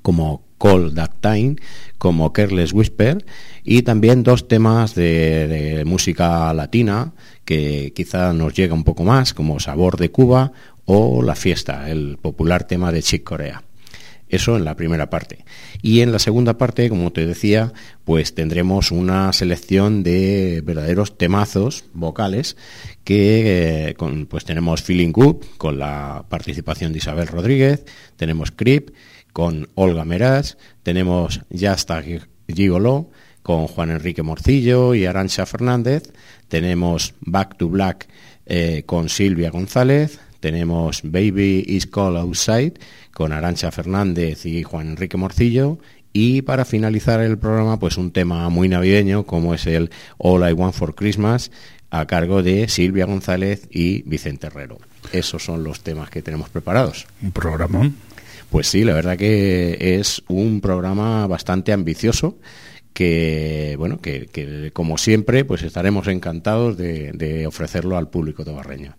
como 0.00 0.44
Call 0.62 0.94
That 0.94 1.10
Time, 1.20 1.56
como 1.98 2.32
Careless 2.32 2.72
Whisper, 2.72 3.24
y 3.64 3.82
también 3.82 4.22
dos 4.22 4.46
temas 4.46 4.94
de, 4.94 5.82
música 5.84 6.54
latina 6.54 7.12
que 7.44 7.92
quizá 7.96 8.32
nos 8.32 8.54
llega 8.54 8.72
un 8.72 8.84
poco 8.84 9.02
más, 9.02 9.34
como 9.34 9.58
Sabor 9.58 9.96
de 9.96 10.12
Cuba 10.12 10.52
o 10.84 11.20
La 11.22 11.34
Fiesta, 11.34 11.90
el 11.90 12.16
popular 12.22 12.64
tema 12.64 12.92
de 12.92 13.02
Chick 13.02 13.24
Corea. 13.24 13.64
Eso 14.28 14.56
en 14.56 14.64
la 14.64 14.76
primera 14.76 15.10
parte. 15.10 15.44
Y 15.82 16.00
en 16.00 16.10
la 16.10 16.18
segunda 16.18 16.56
parte, 16.56 16.88
como 16.88 17.12
te 17.12 17.26
decía, 17.26 17.72
pues 18.04 18.34
tendremos 18.34 18.90
una 18.90 19.32
selección 19.32 20.02
de 20.02 20.62
verdaderos 20.64 21.18
temazos 21.18 21.84
vocales 21.92 22.56
que 23.04 23.88
eh, 23.90 24.26
pues 24.30 24.44
tenemos 24.44 24.82
Feeling 24.82 25.12
Good 25.12 25.44
con 25.58 25.78
la 25.78 26.24
participación 26.28 26.92
de 26.92 26.98
Isabel 26.98 27.26
Rodríguez, 27.26 27.84
tenemos 28.16 28.52
Creep 28.52 28.92
con 29.32 29.68
Olga 29.74 30.04
Meraz, 30.04 30.56
tenemos 30.82 31.40
Yasta 31.50 32.02
Gigolo 32.48 33.10
con 33.42 33.66
Juan 33.66 33.90
Enrique 33.90 34.22
Morcillo 34.22 34.94
y 34.94 35.06
Arancha 35.06 35.46
Fernández, 35.46 36.12
tenemos 36.48 37.14
Back 37.20 37.56
to 37.56 37.68
Black 37.68 38.08
eh, 38.46 38.84
con 38.86 39.08
Silvia 39.08 39.50
González, 39.50 40.20
tenemos 40.40 41.02
Baby 41.02 41.64
is 41.66 41.86
Call 41.86 42.16
Outside 42.16 42.74
con 43.12 43.32
Arancha 43.32 43.70
Fernández 43.70 44.46
y 44.46 44.62
Juan 44.62 44.88
Enrique 44.88 45.16
Morcillo 45.16 45.78
y 46.12 46.42
para 46.42 46.64
finalizar 46.64 47.20
el 47.20 47.38
programa 47.38 47.78
pues 47.78 47.96
un 47.96 48.10
tema 48.10 48.48
muy 48.48 48.68
navideño 48.68 49.24
como 49.24 49.54
es 49.54 49.66
el 49.66 49.90
All 50.18 50.48
I 50.48 50.52
Want 50.52 50.74
for 50.74 50.94
Christmas 50.94 51.50
a 51.90 52.06
cargo 52.06 52.42
de 52.42 52.68
Silvia 52.68 53.06
González 53.06 53.68
y 53.70 54.02
Vicente 54.02 54.46
Herrero. 54.46 54.78
Esos 55.12 55.44
son 55.44 55.62
los 55.62 55.80
temas 55.80 56.10
que 56.10 56.22
tenemos 56.22 56.48
preparados. 56.48 57.06
Un 57.22 57.32
programón. 57.32 57.96
Pues 58.52 58.66
sí, 58.66 58.84
la 58.84 58.92
verdad 58.92 59.16
que 59.16 59.78
es 59.98 60.22
un 60.28 60.60
programa 60.60 61.26
bastante 61.26 61.72
ambicioso 61.72 62.36
que 62.92 63.76
bueno 63.78 63.98
que, 64.02 64.70
como 64.74 64.98
siempre 64.98 65.46
pues 65.46 65.62
estaremos 65.62 66.06
encantados 66.06 66.76
de, 66.76 67.46
ofrecerlo 67.46 67.96
al 67.96 68.10
público 68.10 68.44
tobarreño. 68.44 68.94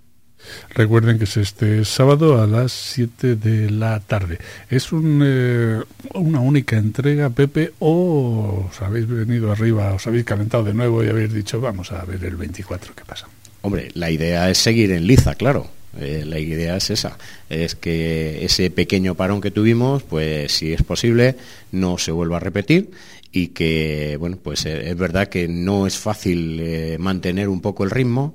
Recuerden 0.72 1.20
que 1.20 1.26
es 1.26 1.38
este 1.38 1.86
sábado 1.86 2.42
a 2.42 2.48
las 2.48 2.72
7 2.72 3.36
de 3.36 3.70
la 3.70 4.00
tarde. 4.00 4.40
¿Es 4.72 4.92
un, 4.92 5.22
eh, 5.24 5.80
una 6.16 6.40
única 6.40 6.76
entrega, 6.76 7.30
Pepe, 7.30 7.74
o 7.78 8.68
os 8.72 8.82
habéis 8.82 9.08
venido 9.08 9.52
arriba, 9.52 9.94
os 9.94 10.08
habéis 10.08 10.26
calentado 10.26 10.64
de 10.64 10.74
nuevo 10.74 11.04
y 11.04 11.10
habéis 11.10 11.32
dicho 11.32 11.62
vamos 11.62 11.92
a 11.92 12.04
ver 12.06 12.26
el 12.26 12.38
24 12.38 12.96
qué 12.96 13.06
pasa? 13.06 13.28
Hombre, 13.62 13.92
la 13.94 14.10
idea 14.10 14.50
es 14.50 14.58
seguir 14.58 14.92
en 14.92 15.06
liza, 15.06 15.36
claro. 15.36 15.70
Eh, 16.00 16.24
la 16.26 16.40
idea 16.40 16.76
es 16.76 16.90
esa, 16.90 17.18
es 17.50 17.76
que 17.76 18.44
ese 18.44 18.72
pequeño 18.72 19.16
parón 19.16 19.42
que 19.42 19.52
tuvimos, 19.52 20.02
pues 20.04 20.52
si 20.52 20.74
es 20.74 20.82
posible, 20.82 21.36
no 21.72 21.98
se 21.98 22.12
vuelva 22.12 22.38
a 22.38 22.40
repetir 22.40 22.92
y 23.32 23.50
que, 23.50 24.18
bueno, 24.20 24.38
pues 24.42 24.66
eh, 24.66 24.90
es 24.90 24.98
verdad 24.98 25.28
que 25.28 25.48
no 25.48 25.86
es 25.86 25.98
fácil 25.98 26.60
eh, 26.60 26.98
mantener 27.00 27.48
un 27.48 27.62
poco 27.62 27.84
el 27.84 27.92
ritmo, 27.92 28.34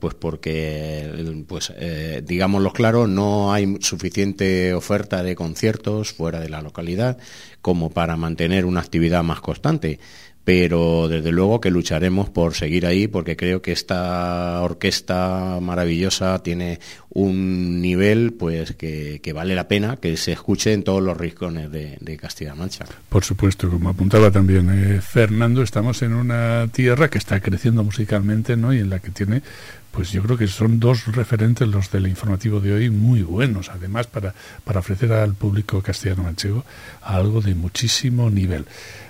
pues 0.00 0.14
porque, 0.14 1.44
pues 1.46 1.72
digámoslo 2.24 2.72
claro, 2.72 3.06
no 3.06 3.52
hay 3.52 3.76
suficiente 3.78 4.74
oferta 4.74 5.22
de 5.22 5.36
conciertos 5.36 6.12
fuera 6.12 6.40
de 6.40 6.48
la 6.48 6.60
localidad 6.60 7.18
como 7.62 7.90
para 7.90 8.16
mantener 8.16 8.64
una 8.64 8.80
actividad 8.80 9.22
más 9.22 9.40
constante 9.40 10.00
pero 10.44 11.08
desde 11.08 11.32
luego 11.32 11.60
que 11.60 11.70
lucharemos 11.70 12.28
por 12.28 12.54
seguir 12.54 12.86
ahí 12.86 13.08
porque 13.08 13.36
creo 13.36 13.62
que 13.62 13.72
esta 13.72 14.60
orquesta 14.60 15.58
maravillosa 15.60 16.42
tiene 16.42 16.80
un 17.10 17.80
nivel 17.80 18.34
pues 18.34 18.74
que, 18.74 19.20
vale 19.34 19.54
la 19.54 19.68
pena 19.68 19.96
que 19.96 20.16
se 20.16 20.32
escuche 20.32 20.72
en 20.72 20.82
todos 20.82 21.02
los 21.02 21.16
rincones 21.16 21.70
de, 21.70 22.18
Castilla-La 22.20 22.54
Mancha. 22.54 22.84
Por 23.08 23.24
supuesto, 23.24 23.68
como 23.68 23.88
apuntaba 23.88 24.30
también 24.30 24.70
eh, 24.70 25.00
Fernando, 25.00 25.62
estamos 25.62 26.02
en 26.02 26.14
una 26.14 26.68
tierra 26.68 27.08
que 27.08 27.18
está 27.18 27.40
creciendo 27.40 27.82
musicalmente 27.82 28.56
¿no? 28.56 28.72
y 28.72 28.78
en 28.78 28.90
la 28.90 29.00
que 29.00 29.10
tiene 29.10 29.42
pues 29.90 30.10
yo 30.10 30.22
creo 30.22 30.36
que 30.36 30.48
son 30.48 30.80
dos 30.80 31.06
referentes 31.06 31.68
los 31.68 31.90
del 31.90 32.08
informativo 32.08 32.58
de 32.58 32.72
hoy 32.72 32.90
muy 32.90 33.22
buenos, 33.22 33.70
además 33.70 34.08
para, 34.08 34.34
para 34.64 34.80
ofrecer 34.80 35.12
al 35.12 35.34
público 35.34 35.80
castellano-manchego 35.82 36.64
algo 37.02 37.40
de 37.40 37.54
muchísimo 37.54 38.28
nivel. 38.28 38.66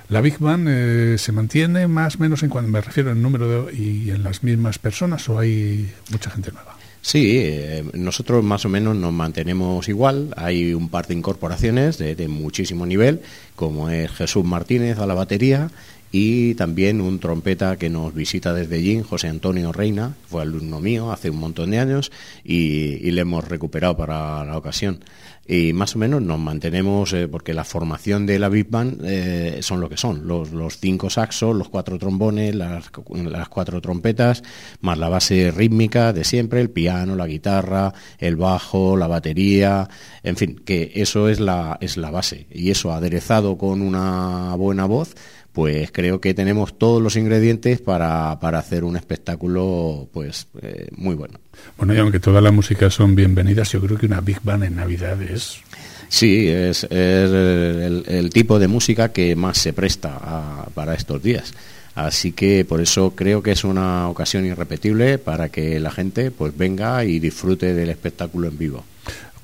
La 0.09 0.21
Big 0.21 0.39
Bang 0.39 0.67
eh, 0.69 1.17
se 1.19 1.33
mantiene 1.33 1.89
más 1.89 2.17
o 2.17 2.19
menos 2.19 2.43
en 2.43 2.51
cuando 2.51 2.71
me 2.71 2.81
refiero 2.81 3.11
al 3.11 3.23
número 3.23 3.67
de, 3.67 3.75
y 3.75 4.11
en 4.11 4.23
las 4.23 4.43
mismas 4.43 4.79
personas 4.79 5.29
o 5.29 5.39
hay 5.39 5.91
mucha 6.11 6.31
gente 6.31 6.53
nueva. 6.53 6.77
Sí, 7.01 7.33
eh, 7.37 7.85
nosotros 7.93 8.43
más 8.43 8.65
o 8.65 8.71
menos 8.71 8.97
nos 8.97 9.13
mantenemos 9.13 9.89
igual. 9.89 10.33
Hay 10.37 10.73
un 10.73 10.89
par 10.89 11.07
de 11.07 11.15
incorporaciones 11.15 11.99
de, 11.99 12.15
de, 12.15 12.29
muchísimo 12.29 12.87
nivel, 12.87 13.21
como 13.57 13.91
es 13.91 14.11
Jesús 14.11 14.45
Martínez 14.45 14.99
a 14.99 15.07
la 15.07 15.13
batería 15.13 15.71
y 16.17 16.55
también 16.55 17.01
un 17.01 17.19
trompeta 17.19 17.77
que 17.77 17.91
nos 17.91 18.15
visita 18.15 18.55
desde 18.55 18.77
allí, 18.77 19.03
José 19.03 19.27
Antonio 19.27 19.73
Reina, 19.73 20.15
fue 20.29 20.43
alumno 20.43 20.79
mío 20.79 21.11
hace 21.11 21.29
un 21.29 21.39
montón 21.39 21.73
de 21.73 21.81
años 21.81 22.13
y, 22.45 23.11
le 23.11 23.21
hemos 23.21 23.49
recuperado 23.49 23.97
para 23.97 24.45
la 24.45 24.57
ocasión. 24.57 25.01
Y 25.45 25.73
más 25.73 25.97
o 25.97 25.99
menos 25.99 26.23
nos 26.23 26.39
mantenemos, 26.39 27.13
eh, 27.13 27.27
porque 27.27 27.53
la 27.53 27.65
formación 27.65 28.27
de 28.27 28.39
la 28.39 28.49
Big 28.49 28.71
Band 28.71 29.03
eh, 29.05 29.59
son 29.61 29.81
lo 29.81 29.89
que 29.89 29.97
son, 29.97 30.29
los, 30.29 30.53
los 30.53 30.79
cinco 30.79 31.11
saxos, 31.11 31.55
los 31.55 31.69
cuatro 31.69 31.99
trombones, 31.99 32.55
las, 32.55 32.93
las 33.13 33.49
cuatro 33.49 33.81
trompetas, 33.81 34.45
más 34.83 34.97
la 34.97 35.09
base 35.09 35.51
rítmica 35.51 36.13
de 36.13 36.23
siempre, 36.23 36.61
el 36.61 36.71
piano, 36.71 37.17
la 37.17 37.27
guitarra, 37.27 37.93
el 38.19 38.37
bajo, 38.37 38.97
la 38.97 39.09
batería, 39.09 39.89
en 40.23 40.37
fin, 40.37 40.63
que 40.65 40.93
eso 40.95 41.29
es 41.29 41.41
la, 41.41 41.77
es 41.81 41.97
la 41.97 42.13
base. 42.13 42.47
Y 42.53 42.71
eso 42.71 42.93
aderezado 42.93 43.59
con 43.59 43.83
una 43.83 44.55
buena 44.55 44.87
voz, 44.87 45.15
pues 45.55 45.93
creo 45.93 46.21
que 46.21 46.35
tenemos 46.35 46.77
todos 46.77 47.01
los 47.01 47.15
ingredientes 47.15 47.81
para, 47.81 48.41
para 48.41 48.59
hacer 48.59 48.83
un 48.83 48.97
espectáculo 48.97 50.09
pues 50.13 50.49
eh, 50.61 50.89
muy 50.97 51.15
bueno. 51.15 51.39
Bueno, 51.79 51.95
y 51.95 51.99
aunque 51.99 52.19
todas 52.19 52.43
las 52.43 52.53
músicas 52.53 52.93
son 52.93 53.15
bienvenidas, 53.15 53.71
yo 53.71 53.81
creo 53.81 53.97
que 53.97 54.07
una 54.07 54.21
Big 54.21 54.41
Band 54.43 54.65
en 54.65 54.77
Navidad 54.77 55.23
es... 55.23 55.61
Sí, 56.09 56.49
es, 56.49 56.87
el, 56.91 58.31
tipo 58.33 58.59
de 58.59 58.69
música 58.69 59.13
que 59.13 59.35
más 59.37 59.59
se 59.59 59.73
presta 59.73 60.67
para 60.75 60.95
estos 60.95 61.23
días. 61.23 61.55
Así 61.95 62.33
que 62.33 62.65
por 62.65 62.81
eso 62.81 63.15
creo 63.15 63.43
que 63.43 63.53
es 63.53 63.63
una 63.65 64.09
ocasión 64.09 64.45
irrepetible 64.45 65.19
para 65.19 65.49
que 65.49 65.79
la 65.79 65.93
gente 65.93 66.31
pues 66.33 66.57
venga 66.57 67.05
y 67.05 67.21
disfrute 67.21 67.75
del 67.75 67.91
espectáculo 67.91 68.49
en 68.49 68.59
vivo. 68.59 68.85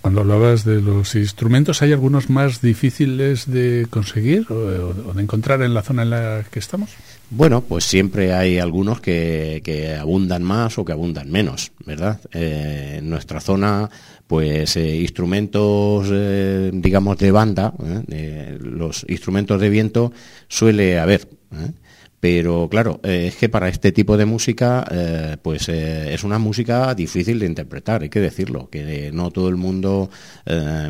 Cuando 0.01 0.23
hablabas 0.23 0.65
de 0.65 0.81
los 0.81 1.15
instrumentos, 1.15 1.83
¿hay 1.83 1.93
algunos 1.93 2.31
más 2.31 2.63
difíciles 2.63 3.51
de 3.51 3.87
conseguir 3.91 4.51
o, 4.51 5.13
de 5.13 5.23
encontrar 5.23 5.61
en 5.61 5.75
la 5.75 5.83
zona 5.83 6.03
en 6.03 6.11
la 6.11 6.45
que 6.51 6.59
estamos? 6.59 6.91
Bueno, 7.29 7.61
pues 7.61 7.85
siempre 7.85 8.33
hay 8.33 8.59
algunos 8.59 9.01
que, 9.01 9.97
abundan 10.01 10.43
más 10.43 10.79
o 10.79 10.87
que 10.87 10.93
abundan 10.93 11.31
menos, 11.31 11.73
¿verdad? 11.85 12.19
Eh, 12.33 12.97
en 12.99 13.11
nuestra 13.11 13.41
zona, 13.41 13.91
pues 14.27 14.75
eh, 14.77 14.97
instrumentos, 14.97 16.09
eh, 16.11 16.71
digamos, 16.73 17.19
de 17.19 17.31
banda, 17.31 17.75
los 18.59 19.05
instrumentos 19.07 19.61
de 19.61 19.69
viento 19.69 20.13
suele 20.49 20.99
haber. 20.99 21.29
Pero 22.21 22.69
claro, 22.69 23.01
eh, 23.03 23.29
es 23.29 23.37
que 23.37 23.49
para 23.49 23.69
este 23.69 23.93
tipo 23.93 24.19
de 24.19 24.27
música, 24.27 24.85
eh, 24.91 25.39
pues 25.41 25.71
eh, 25.71 26.13
es 26.13 26.23
una 26.23 26.39
música 26.39 26.95
difícil 26.95 27.39
de 27.39 27.47
interpretar, 27.47 28.03
hay 28.03 28.11
que 28.11 28.21
decirlo, 28.21 28.69
que 28.69 29.11
no 29.13 29.31
todo 29.31 29.49
el 29.49 29.57
mundo 29.57 30.11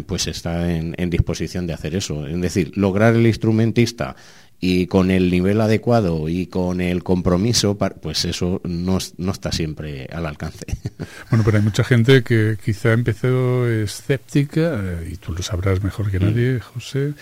pues 0.06 0.26
está 0.26 0.72
en, 0.72 1.10
disposición 1.10 1.66
de 1.66 1.74
hacer 1.74 1.94
eso. 1.94 2.26
Es 2.26 2.40
decir, 2.40 2.72
lograr 2.76 3.14
el 3.14 3.26
instrumentista 3.26 4.16
y 4.58 4.86
con 4.86 5.10
el 5.10 5.30
nivel 5.30 5.60
adecuado 5.60 6.28
y 6.28 6.46
con 6.46 6.80
el 6.80 7.02
compromiso, 7.02 7.78
pues 7.78 8.24
eso 8.24 8.60
no, 8.64 8.98
no, 9.16 9.32
está 9.32 9.52
siempre 9.52 10.08
al 10.12 10.26
alcance. 10.26 10.66
Bueno, 11.30 11.44
pero 11.44 11.58
hay 11.58 11.62
mucha 11.62 11.84
gente 11.84 12.22
que 12.22 12.56
quizá 12.62 12.92
empezó 12.92 13.68
escéptica, 13.68 14.82
y 15.10 15.16
tú 15.16 15.32
lo 15.32 15.42
sabrás 15.42 15.82
mejor 15.82 16.10
que 16.10 16.18
mm. 16.18 16.24
nadie, 16.24 16.60
José, 16.60 17.14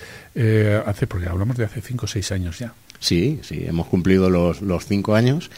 hace, 0.86 1.06
porque 1.06 1.28
hablamos 1.28 1.56
de 1.56 1.64
hace 1.64 1.80
cinco 1.80 2.06
o 2.06 2.08
seis 2.08 2.30
años 2.32 2.58
ya. 2.58 2.74
Sí, 3.00 3.40
sí, 3.42 3.64
hemos 3.66 3.86
cumplido 3.86 4.28
los, 4.30 4.60
los 4.60 4.86
cinco 4.86 5.14
años 5.14 5.50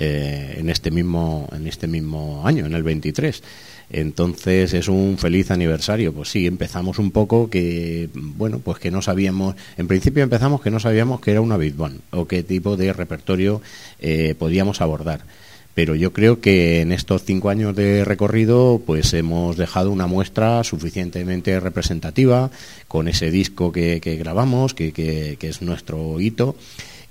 eh, 0.00 0.54
en, 0.58 0.70
este 0.70 0.92
mismo, 0.92 1.48
en 1.52 1.66
este 1.66 1.88
mismo 1.88 2.46
año, 2.46 2.66
en 2.66 2.74
el 2.74 2.84
23. 2.84 3.42
Entonces 3.90 4.72
es 4.74 4.86
un 4.86 5.18
feliz 5.18 5.50
aniversario. 5.50 6.12
Pues 6.12 6.28
sí, 6.28 6.46
empezamos 6.46 7.00
un 7.00 7.10
poco 7.10 7.50
que, 7.50 8.08
bueno, 8.14 8.60
pues 8.60 8.78
que 8.78 8.92
no 8.92 9.02
sabíamos, 9.02 9.56
en 9.76 9.88
principio 9.88 10.22
empezamos 10.22 10.60
que 10.60 10.70
no 10.70 10.78
sabíamos 10.78 11.20
que 11.20 11.32
era 11.32 11.40
una 11.40 11.56
Big 11.56 11.74
Band 11.74 12.00
o 12.12 12.28
qué 12.28 12.44
tipo 12.44 12.76
de 12.76 12.92
repertorio 12.92 13.60
eh, 13.98 14.36
podíamos 14.38 14.80
abordar. 14.80 15.22
Pero 15.78 15.94
yo 15.94 16.12
creo 16.12 16.40
que 16.40 16.80
en 16.80 16.90
estos 16.90 17.22
cinco 17.22 17.50
años 17.50 17.76
de 17.76 18.04
recorrido, 18.04 18.82
pues 18.84 19.14
hemos 19.14 19.56
dejado 19.56 19.92
una 19.92 20.08
muestra 20.08 20.64
suficientemente 20.64 21.60
representativa 21.60 22.50
con 22.88 23.06
ese 23.06 23.30
disco 23.30 23.70
que, 23.70 24.00
grabamos, 24.18 24.74
que, 24.74 25.38
es 25.40 25.62
nuestro 25.62 26.18
hito 26.20 26.56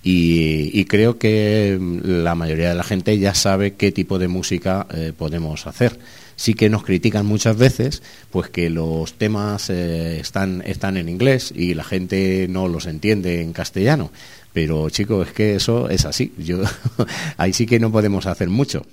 y, 0.04 0.84
creo 0.84 1.18
que 1.18 1.80
la 2.04 2.36
mayoría 2.36 2.68
de 2.68 2.76
la 2.76 2.84
gente 2.84 3.18
ya 3.18 3.34
sabe 3.34 3.76
qué 3.76 3.94
tipo 3.94 4.20
de 4.20 4.28
música 4.28 4.86
eh, 4.94 5.14
podemos 5.18 5.66
hacer. 5.66 5.98
Sí 6.36 6.54
que 6.54 6.70
nos 6.70 6.84
critican 6.84 7.26
muchas 7.26 7.58
veces, 7.58 8.04
pues 8.32 8.50
que 8.50 8.70
los 8.70 9.14
temas 9.14 9.70
eh, 9.70 10.20
están, 10.20 10.62
están 10.66 10.98
en 10.98 11.08
inglés 11.08 11.54
y 11.56 11.74
la 11.74 11.86
gente 11.86 12.48
no 12.50 12.68
los 12.68 12.86
entiende 12.86 13.42
en 13.42 13.54
castellano. 13.54 14.12
Pero 14.58 14.90
chicos, 14.90 15.28
es 15.28 15.34
que 15.36 15.56
eso 15.56 15.88
es 15.88 16.04
así. 16.06 16.34
Yo 16.36 16.64
ahí 17.38 17.54
sí 17.54 17.68
que 17.68 17.80
no 17.80 17.92
podemos 17.92 18.26
hacer 18.26 18.50
mucho. 18.50 18.88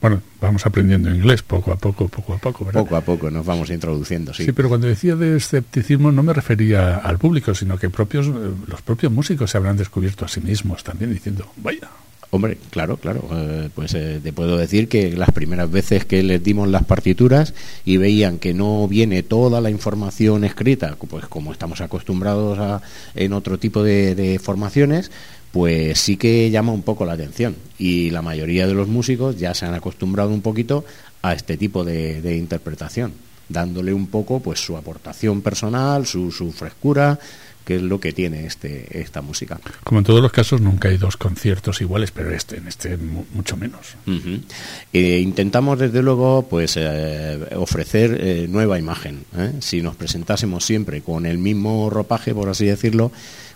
Bueno, 0.00 0.20
vamos 0.40 0.66
aprendiendo 0.66 1.14
inglés 1.14 1.42
poco 1.42 1.70
a 1.70 1.76
poco, 1.76 2.08
poco 2.08 2.34
a 2.34 2.38
poco, 2.38 2.64
¿verdad? 2.64 2.80
Poco 2.80 2.96
a 2.96 3.00
poco 3.02 3.30
nos 3.30 3.46
vamos 3.46 3.70
introduciendo, 3.70 4.34
sí. 4.34 4.46
Sí, 4.46 4.50
pero 4.50 4.68
cuando 4.68 4.88
decía 4.88 5.14
de 5.14 5.36
escepticismo 5.36 6.10
no 6.10 6.24
me 6.24 6.32
refería 6.32 6.96
al 6.96 7.18
público, 7.18 7.54
sino 7.54 7.78
que 7.78 7.88
propios, 7.88 8.26
eh, 8.26 8.32
los 8.66 8.82
propios 8.82 9.12
músicos 9.12 9.48
se 9.48 9.58
habrán 9.58 9.76
descubierto 9.76 10.24
a 10.24 10.28
sí 10.28 10.40
mismos 10.40 10.82
también 10.82 11.12
diciendo, 11.12 11.46
vaya, 11.58 11.88
Hombre, 12.30 12.58
claro, 12.70 12.96
claro. 12.96 13.28
Eh, 13.32 13.68
pues 13.74 13.94
eh, 13.94 14.20
te 14.22 14.32
puedo 14.32 14.56
decir 14.56 14.88
que 14.88 15.16
las 15.16 15.30
primeras 15.30 15.70
veces 15.70 16.04
que 16.04 16.22
les 16.22 16.42
dimos 16.42 16.68
las 16.68 16.84
partituras 16.84 17.54
y 17.84 17.96
veían 17.96 18.38
que 18.38 18.52
no 18.52 18.88
viene 18.88 19.22
toda 19.22 19.60
la 19.60 19.70
información 19.70 20.44
escrita, 20.44 20.96
pues 21.08 21.26
como 21.26 21.52
estamos 21.52 21.80
acostumbrados 21.80 22.58
a, 22.58 22.82
en 23.14 23.32
otro 23.32 23.58
tipo 23.58 23.82
de 23.82 24.40
formaciones, 24.42 25.10
pues 25.56 25.98
sí 26.00 26.18
que 26.18 26.50
llama 26.50 26.72
un 26.72 26.82
poco 26.82 27.06
la 27.06 27.14
atención. 27.14 27.56
Y 27.78 28.10
la 28.10 28.20
mayoría 28.20 28.66
de 28.66 28.74
los 28.74 28.88
músicos 28.88 29.38
ya 29.38 29.54
se 29.54 29.64
han 29.64 29.72
acostumbrado 29.72 30.28
un 30.28 30.42
poquito 30.42 30.84
a 31.22 31.32
este 31.32 31.56
tipo 31.56 31.82
de, 31.82 32.36
interpretación, 32.36 33.14
dándole 33.48 33.94
un 33.94 34.08
poco 34.08 34.40
pues 34.40 34.60
su 34.60 34.76
aportación 34.76 35.40
personal, 35.40 36.06
su, 36.06 36.30
frescura, 36.54 37.18
que 37.66 37.76
es 37.76 37.82
lo 37.82 37.98
que 37.98 38.12
tiene 38.12 38.46
este, 38.46 39.00
esta 39.00 39.22
música. 39.22 39.58
Como 39.82 39.98
en 39.98 40.04
todos 40.04 40.22
los 40.22 40.30
casos, 40.30 40.60
nunca 40.60 40.88
hay 40.88 40.98
dos 40.98 41.16
conciertos 41.16 41.80
iguales, 41.80 42.12
pero 42.12 42.30
este, 42.30 42.58
en 42.58 42.68
este 42.68 42.96
mucho 42.96 43.56
menos. 43.56 43.96
Eh, 44.92 45.18
intentamos, 45.18 45.76
desde 45.76 46.00
luego, 46.00 46.46
pues 46.48 46.76
eh, 46.76 47.40
ofrecer 47.56 48.18
eh, 48.20 48.46
nueva 48.48 48.78
imagen. 48.78 49.24
Si 49.58 49.82
nos 49.82 49.96
presentásemos 49.96 50.64
siempre 50.64 51.02
con 51.02 51.26
el 51.26 51.38
mismo 51.38 51.90
ropaje, 51.90 52.32
por 52.32 52.48
así 52.48 52.66
decirlo, 52.66 53.10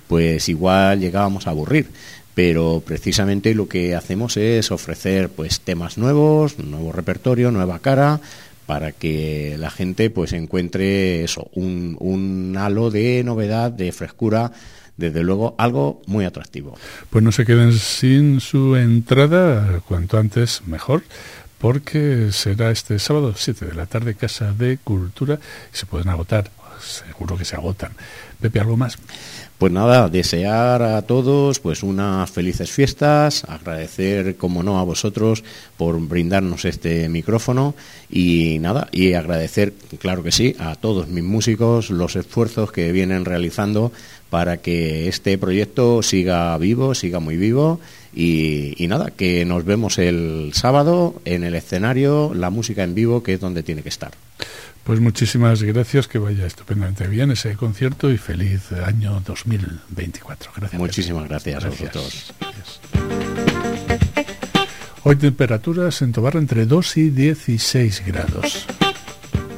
pues 0.08 0.48
igual 0.48 0.98
llegábamos 0.98 1.46
a 1.46 1.50
aburrir 1.50 1.86
pero 2.32 2.80
precisamente 2.86 3.54
lo 3.54 3.68
que 3.68 3.94
hacemos 3.94 4.36
es 4.36 4.70
ofrecer 4.70 5.28
pues 5.28 5.60
temas 5.60 5.98
nuevos, 5.98 6.58
nuevo 6.58 6.90
repertorio, 6.90 7.50
nueva 7.50 7.80
cara 7.80 8.20
para 8.70 8.92
que 8.92 9.56
la 9.58 9.68
gente 9.68 10.10
pues 10.10 10.32
encuentre 10.32 11.24
eso, 11.24 11.50
un, 11.54 11.96
un 11.98 12.56
halo 12.56 12.92
de 12.92 13.20
novedad, 13.24 13.72
de 13.72 13.90
frescura, 13.90 14.52
desde 14.96 15.24
luego 15.24 15.56
algo 15.58 16.00
muy 16.06 16.24
atractivo. 16.24 16.78
Pues 17.10 17.24
no 17.24 17.32
se 17.32 17.44
queden 17.44 17.72
sin 17.72 18.38
su 18.38 18.76
entrada, 18.76 19.80
cuanto 19.88 20.18
antes 20.18 20.62
mejor, 20.66 21.02
porque 21.58 22.28
será 22.30 22.70
este 22.70 23.00
sábado 23.00 23.34
7 23.36 23.66
de 23.66 23.74
la 23.74 23.86
tarde 23.86 24.14
Casa 24.14 24.52
de 24.52 24.78
Cultura 24.78 25.40
y 25.74 25.76
se 25.76 25.86
pueden 25.86 26.08
agotar, 26.08 26.52
seguro 26.80 27.36
que 27.36 27.44
se 27.44 27.56
agotan. 27.56 27.90
Pepe, 28.40 28.60
¿algo 28.60 28.76
más? 28.76 28.98
Pues 29.60 29.74
nada, 29.74 30.08
desear 30.08 30.82
a 30.82 31.02
todos 31.02 31.60
pues 31.60 31.82
unas 31.82 32.30
felices 32.30 32.70
fiestas, 32.70 33.44
agradecer 33.44 34.36
como 34.36 34.62
no 34.62 34.78
a 34.78 34.84
vosotros 34.84 35.44
por 35.76 36.00
brindarnos 36.00 36.64
este 36.64 37.10
micrófono 37.10 37.74
y 38.08 38.56
nada, 38.60 38.88
y 38.90 39.12
agradecer, 39.12 39.74
claro 39.98 40.22
que 40.22 40.32
sí, 40.32 40.56
a 40.58 40.76
todos 40.76 41.08
mis 41.08 41.24
músicos 41.24 41.90
los 41.90 42.16
esfuerzos 42.16 42.72
que 42.72 42.90
vienen 42.90 43.26
realizando 43.26 43.92
para 44.30 44.62
que 44.62 45.08
este 45.08 45.36
proyecto 45.36 46.02
siga 46.02 46.56
vivo, 46.56 46.94
siga 46.94 47.20
muy 47.20 47.36
vivo 47.36 47.80
y, 48.14 48.82
y, 48.82 48.88
nada, 48.88 49.10
que 49.10 49.44
nos 49.44 49.66
vemos 49.66 49.98
el 49.98 50.52
sábado 50.54 51.20
en 51.26 51.44
el 51.44 51.54
escenario, 51.54 52.32
la 52.32 52.48
música 52.48 52.82
en 52.82 52.94
vivo, 52.94 53.22
que 53.22 53.34
es 53.34 53.40
donde 53.40 53.62
tiene 53.62 53.82
que 53.82 53.90
estar. 53.90 54.12
Pues 54.84 55.00
muchísimas 55.00 55.62
gracias, 55.62 56.08
que 56.08 56.18
vaya 56.18 56.46
estupendamente 56.46 57.06
bien 57.06 57.30
ese 57.30 57.54
concierto 57.54 58.10
y 58.10 58.18
feliz 58.18 58.72
año 58.72 59.20
2024. 59.20 60.52
Gracias. 60.56 60.80
Muchísimas 60.80 61.28
gracias, 61.28 61.62
gracias. 61.62 61.96
a 61.96 61.98
vosotros. 61.98 62.34
Gracias. 62.40 62.80
Hoy 65.02 65.16
temperaturas 65.16 66.02
en 66.02 66.12
Tobarra 66.12 66.40
entre 66.40 66.66
2 66.66 66.96
y 66.98 67.10
16 67.10 68.02
grados. 68.06 68.66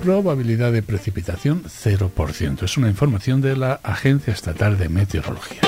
Probabilidad 0.03 0.73
de 0.73 0.83
precipitación 0.83 1.65
0%. 1.65 2.63
Es 2.63 2.77
una 2.77 2.89
información 2.89 3.41
de 3.41 3.57
la 3.57 3.81
Agencia 3.83 4.33
Estatal 4.33 4.79
de 4.79 4.89
Meteorología. 4.89 5.63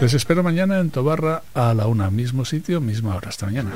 Les 0.00 0.14
espero 0.14 0.42
mañana 0.42 0.78
en 0.78 0.90
Tobarra 0.90 1.42
a 1.54 1.74
la 1.74 1.86
una, 1.86 2.10
mismo 2.10 2.44
sitio, 2.44 2.80
misma 2.80 3.16
hora. 3.16 3.28
Hasta 3.28 3.46
mañana. 3.46 3.72